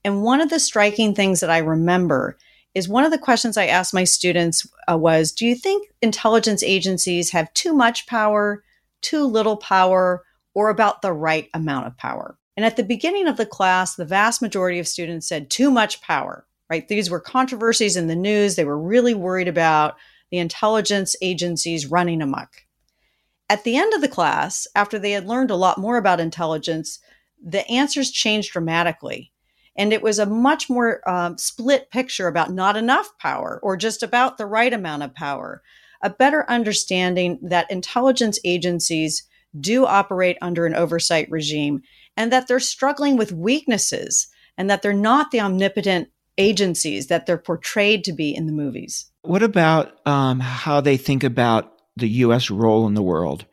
And 0.03 0.25
one 0.25 0.41
of 0.41 0.51
the 0.51 0.59
striking 0.59 1.15
things 1.15 1.39
that 1.39 1.49
I 1.49 1.59
remember 1.59 2.37
is 2.75 2.89
one 2.89 3.05
of 3.05 3.13
the 3.13 3.19
questions 3.19 3.57
I 3.57 3.67
asked 3.67 3.95
my 3.95 4.03
students 4.03 4.67
uh, 4.91 4.99
was 4.99 5.31
Do 5.31 5.47
you 5.47 5.55
think 5.55 5.89
intelligence 6.03 6.65
agencies 6.65 7.31
have 7.31 7.55
too 7.55 7.73
much 7.73 8.09
power, 8.09 8.65
too 9.01 9.25
little 9.27 9.57
power, 9.57 10.25
or 10.55 10.71
about 10.71 11.03
the 11.03 11.13
right 11.13 11.49
amount 11.55 11.87
of 11.87 11.97
power? 11.97 12.37
And 12.57 12.67
at 12.67 12.77
the 12.77 12.83
beginning 12.83 13.29
of 13.29 13.37
the 13.37 13.47
class, 13.47 13.95
the 13.95 14.05
vast 14.05 14.43
majority 14.43 14.81
of 14.81 14.89
students 14.89 15.29
said 15.29 15.51
too 15.51 15.71
much 15.71 16.03
power, 16.03 16.45
right? 16.69 16.89
These 16.89 17.11
were 17.11 17.21
controversies 17.21 17.97
in 17.97 18.09
the 18.09 18.17
news. 18.17 18.57
They 18.57 18.65
were 18.65 18.77
really 18.77 19.15
worried 19.15 19.47
about 19.47 19.95
the 20.33 20.39
intelligence 20.39 21.15
agencies 21.23 21.87
running 21.87 22.21
amok. 22.21 22.65
At 23.53 23.65
the 23.65 23.77
end 23.77 23.93
of 23.93 24.01
the 24.01 24.09
class, 24.09 24.67
after 24.75 24.99
they 24.99 25.11
had 25.11 25.29
learned 25.29 25.51
a 25.51 25.57
lot 25.57 25.77
more 25.77 25.99
about 25.99 26.21
intelligence, 26.21 26.99
the 27.39 27.71
answers 27.71 28.11
changed 28.11 28.51
dramatically. 28.51 29.31
And 29.77 29.93
it 29.93 30.01
was 30.01 30.19
a 30.19 30.25
much 30.25 30.71
more 30.71 31.07
um, 31.07 31.37
split 31.37 31.91
picture 31.91 32.29
about 32.29 32.51
not 32.51 32.79
enough 32.79 33.11
power 33.19 33.61
or 33.63 33.77
just 33.77 34.03
about 34.03 34.39
the 34.39 34.47
right 34.47 34.73
amount 34.73 35.03
of 35.03 35.15
power, 35.15 35.61
a 36.01 36.09
better 36.09 36.49
understanding 36.49 37.39
that 37.43 37.71
intelligence 37.71 38.39
agencies 38.43 39.29
do 39.61 39.85
operate 39.85 40.39
under 40.41 40.65
an 40.65 40.75
oversight 40.75 41.31
regime 41.31 41.83
and 42.17 42.33
that 42.33 42.49
they're 42.49 42.59
struggling 42.59 43.19
with 43.19 43.33
weaknesses 43.33 44.29
and 44.57 44.71
that 44.71 44.81
they're 44.81 44.95
not 44.95 45.31
the 45.31 45.43
omnipotent 45.43 46.09
agencies 46.39 47.09
that 47.09 47.27
they're 47.27 47.37
portrayed 47.37 48.03
to 48.05 48.15
be 48.15 48.35
in 48.35 48.47
the 48.47 48.53
movies. 48.53 49.11
What 49.21 49.43
about 49.43 49.99
um, 50.07 50.41
how 50.41 50.81
they 50.81 50.97
think 50.97 51.23
about 51.23 51.82
the 51.97 52.09
U.S. 52.09 52.51
role 52.51 52.87
in 52.87 52.95
the 52.95 53.03
world? 53.03 53.47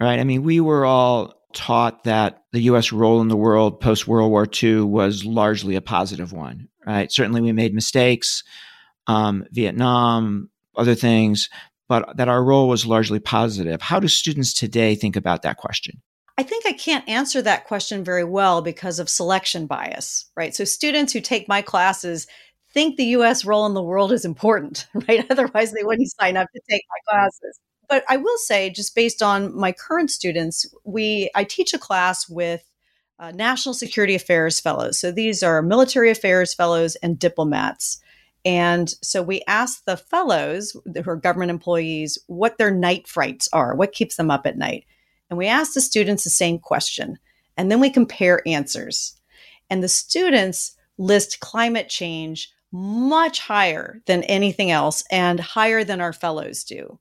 Right. 0.00 0.18
I 0.18 0.24
mean, 0.24 0.42
we 0.42 0.60
were 0.60 0.84
all 0.84 1.34
taught 1.52 2.04
that 2.04 2.44
the 2.52 2.60
U.S. 2.62 2.92
role 2.92 3.20
in 3.20 3.28
the 3.28 3.36
world 3.36 3.80
post 3.80 4.06
World 4.08 4.30
War 4.30 4.46
II 4.62 4.82
was 4.82 5.24
largely 5.24 5.76
a 5.76 5.82
positive 5.82 6.32
one. 6.32 6.68
Right. 6.86 7.12
Certainly, 7.12 7.42
we 7.42 7.52
made 7.52 7.74
mistakes, 7.74 8.42
um, 9.06 9.44
Vietnam, 9.52 10.48
other 10.76 10.94
things, 10.94 11.50
but 11.88 12.16
that 12.16 12.28
our 12.28 12.42
role 12.42 12.68
was 12.68 12.86
largely 12.86 13.18
positive. 13.18 13.82
How 13.82 14.00
do 14.00 14.08
students 14.08 14.54
today 14.54 14.94
think 14.94 15.16
about 15.16 15.42
that 15.42 15.56
question? 15.58 16.00
I 16.38 16.42
think 16.42 16.64
I 16.64 16.72
can't 16.72 17.06
answer 17.06 17.42
that 17.42 17.66
question 17.66 18.02
very 18.02 18.24
well 18.24 18.62
because 18.62 18.98
of 18.98 19.10
selection 19.10 19.66
bias, 19.66 20.30
right? 20.36 20.54
So 20.54 20.64
students 20.64 21.12
who 21.12 21.20
take 21.20 21.48
my 21.48 21.60
classes 21.60 22.26
think 22.72 22.96
the 22.96 23.04
US 23.16 23.44
role 23.44 23.66
in 23.66 23.74
the 23.74 23.82
world 23.82 24.12
is 24.12 24.24
important, 24.24 24.86
right? 25.08 25.26
Otherwise, 25.30 25.72
they 25.72 25.84
wouldn't 25.84 26.12
sign 26.20 26.36
up 26.36 26.48
to 26.54 26.60
take 26.70 26.82
my 26.88 27.12
classes. 27.12 27.58
But 27.88 28.04
I 28.08 28.16
will 28.18 28.38
say, 28.38 28.70
just 28.70 28.94
based 28.94 29.22
on 29.22 29.54
my 29.56 29.72
current 29.72 30.10
students, 30.10 30.72
we 30.84 31.30
I 31.34 31.44
teach 31.44 31.74
a 31.74 31.78
class 31.78 32.28
with 32.28 32.64
uh, 33.18 33.32
National 33.32 33.74
Security 33.74 34.14
Affairs 34.14 34.60
fellows. 34.60 34.98
So 34.98 35.12
these 35.12 35.42
are 35.42 35.60
military 35.60 36.10
affairs 36.10 36.54
fellows 36.54 36.96
and 36.96 37.18
diplomats. 37.18 38.00
And 38.44 38.88
so 39.02 39.22
we 39.22 39.42
ask 39.46 39.84
the 39.84 39.98
fellows 39.98 40.74
who 40.86 41.10
are 41.10 41.16
government 41.16 41.50
employees 41.50 42.18
what 42.28 42.56
their 42.56 42.70
night 42.70 43.06
frights 43.06 43.48
are, 43.52 43.74
what 43.74 43.92
keeps 43.92 44.16
them 44.16 44.30
up 44.30 44.46
at 44.46 44.56
night. 44.56 44.86
And 45.28 45.36
we 45.38 45.46
ask 45.46 45.74
the 45.74 45.82
students 45.82 46.24
the 46.24 46.30
same 46.30 46.58
question. 46.58 47.18
And 47.58 47.70
then 47.70 47.80
we 47.80 47.90
compare 47.90 48.40
answers. 48.46 49.20
And 49.68 49.82
the 49.82 49.88
students 49.88 50.74
list 50.96 51.40
climate 51.40 51.88
change 51.88 52.50
much 52.72 53.40
higher 53.40 54.00
than 54.06 54.22
anything 54.24 54.70
else 54.70 55.02
and 55.10 55.40
higher 55.40 55.82
than 55.84 56.00
our 56.00 56.12
fellows 56.12 56.64
do. 56.64 56.98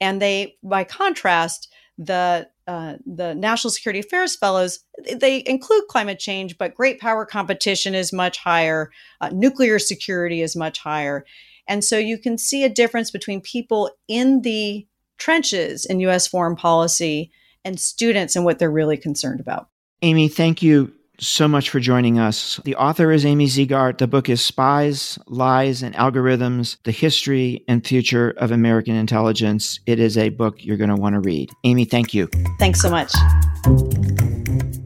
And 0.00 0.20
they, 0.20 0.56
by 0.62 0.84
contrast, 0.84 1.72
the 1.96 2.48
uh, 2.66 2.94
the 3.04 3.34
National 3.34 3.70
Security 3.70 4.00
Affairs 4.00 4.34
Fellows 4.34 4.80
they 5.16 5.44
include 5.46 5.86
climate 5.88 6.18
change, 6.18 6.56
but 6.58 6.74
great 6.74 6.98
power 6.98 7.26
competition 7.26 7.94
is 7.94 8.12
much 8.12 8.38
higher, 8.38 8.90
uh, 9.20 9.28
nuclear 9.32 9.78
security 9.78 10.40
is 10.40 10.56
much 10.56 10.78
higher, 10.78 11.24
and 11.68 11.84
so 11.84 11.98
you 11.98 12.18
can 12.18 12.38
see 12.38 12.64
a 12.64 12.68
difference 12.68 13.10
between 13.10 13.40
people 13.40 13.90
in 14.08 14.42
the 14.42 14.86
trenches 15.18 15.84
in 15.84 16.00
U.S. 16.00 16.26
foreign 16.26 16.56
policy 16.56 17.30
and 17.64 17.78
students 17.78 18.34
and 18.34 18.44
what 18.44 18.58
they're 18.58 18.70
really 18.70 18.96
concerned 18.96 19.40
about. 19.40 19.68
Amy, 20.02 20.28
thank 20.28 20.62
you 20.62 20.92
so 21.18 21.46
much 21.46 21.70
for 21.70 21.80
joining 21.80 22.18
us. 22.18 22.60
The 22.64 22.76
author 22.76 23.12
is 23.12 23.24
Amy 23.24 23.46
Zegart. 23.46 23.98
The 23.98 24.06
book 24.06 24.28
is 24.28 24.44
Spies, 24.44 25.18
Lies, 25.26 25.82
and 25.82 25.94
Algorithms 25.94 26.76
The 26.84 26.90
History 26.90 27.64
and 27.68 27.86
Future 27.86 28.30
of 28.38 28.50
American 28.50 28.94
Intelligence. 28.96 29.80
It 29.86 29.98
is 29.98 30.18
a 30.18 30.30
book 30.30 30.64
you're 30.64 30.76
going 30.76 30.90
to 30.90 30.96
want 30.96 31.14
to 31.14 31.20
read. 31.20 31.50
Amy, 31.64 31.84
thank 31.84 32.14
you. 32.14 32.28
Thanks 32.58 32.80
so 32.80 32.90
much. 32.90 33.12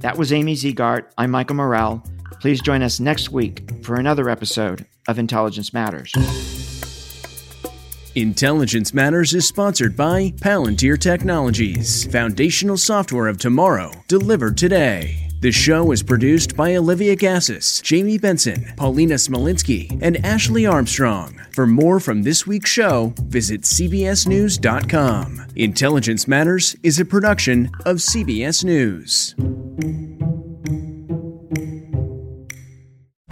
That 0.00 0.16
was 0.16 0.32
Amy 0.32 0.54
Zegart. 0.54 1.10
I'm 1.18 1.30
Michael 1.30 1.56
Morell. 1.56 2.02
Please 2.40 2.60
join 2.60 2.82
us 2.82 3.00
next 3.00 3.30
week 3.30 3.68
for 3.82 3.96
another 3.96 4.28
episode 4.28 4.86
of 5.08 5.18
Intelligence 5.18 5.72
Matters. 5.72 6.12
Intelligence 8.14 8.94
Matters 8.94 9.34
is 9.34 9.46
sponsored 9.46 9.96
by 9.96 10.32
Palantir 10.40 10.98
Technologies, 11.00 12.04
foundational 12.10 12.76
software 12.76 13.28
of 13.28 13.38
tomorrow, 13.38 13.92
delivered 14.08 14.56
today. 14.56 15.27
The 15.40 15.52
show 15.52 15.92
is 15.92 16.02
produced 16.02 16.56
by 16.56 16.74
Olivia 16.74 17.14
Gazis, 17.14 17.80
Jamie 17.80 18.18
Benson, 18.18 18.72
Paulina 18.76 19.14
Smolinski, 19.14 19.96
and 20.02 20.16
Ashley 20.26 20.66
Armstrong. 20.66 21.40
For 21.52 21.64
more 21.64 22.00
from 22.00 22.24
this 22.24 22.44
week's 22.44 22.70
show, 22.70 23.14
visit 23.22 23.60
CBSNews.com. 23.60 25.46
Intelligence 25.54 26.26
Matters 26.26 26.74
is 26.82 26.98
a 26.98 27.04
production 27.04 27.70
of 27.86 27.98
CBS 27.98 28.64
News. 28.64 29.36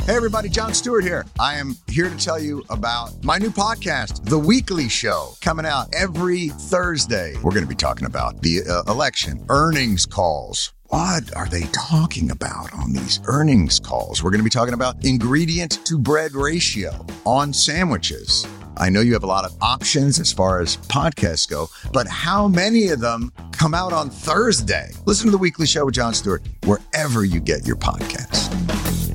Hey, 0.06 0.14
everybody, 0.14 0.48
Jon 0.48 0.74
Stewart 0.74 1.02
here. 1.02 1.26
I 1.40 1.54
am 1.56 1.74
here 1.88 2.08
to 2.08 2.16
tell 2.16 2.38
you 2.38 2.62
about 2.70 3.24
my 3.24 3.38
new 3.38 3.50
podcast, 3.50 4.24
The 4.24 4.38
Weekly 4.38 4.88
Show, 4.88 5.32
coming 5.40 5.66
out 5.66 5.92
every 5.92 6.50
Thursday. 6.50 7.34
We're 7.42 7.50
going 7.50 7.64
to 7.64 7.68
be 7.68 7.74
talking 7.74 8.06
about 8.06 8.42
the 8.42 8.60
uh, 8.62 8.92
election, 8.92 9.44
earnings 9.48 10.06
calls. 10.06 10.72
What 10.90 11.34
are 11.34 11.48
they 11.48 11.62
talking 11.72 12.30
about 12.30 12.72
on 12.72 12.92
these 12.92 13.20
earnings 13.26 13.80
calls? 13.80 14.22
We're 14.22 14.30
going 14.30 14.40
to 14.40 14.44
be 14.44 14.50
talking 14.50 14.74
about 14.74 15.04
ingredient 15.04 15.84
to 15.84 15.98
bread 15.98 16.32
ratio 16.32 17.04
on 17.24 17.52
sandwiches. 17.52 18.46
I 18.76 18.90
know 18.90 19.00
you 19.00 19.12
have 19.14 19.24
a 19.24 19.26
lot 19.26 19.44
of 19.44 19.56
options 19.60 20.20
as 20.20 20.32
far 20.32 20.60
as 20.60 20.76
podcasts 20.76 21.48
go, 21.48 21.68
but 21.92 22.06
how 22.06 22.46
many 22.46 22.88
of 22.88 23.00
them 23.00 23.32
come 23.50 23.74
out 23.74 23.92
on 23.92 24.10
Thursday? 24.10 24.92
Listen 25.06 25.26
to 25.26 25.32
the 25.32 25.38
weekly 25.38 25.66
show 25.66 25.86
with 25.86 25.94
Jon 25.94 26.14
Stewart 26.14 26.46
wherever 26.64 27.24
you 27.24 27.40
get 27.40 27.66
your 27.66 27.76
podcasts. 27.76 29.05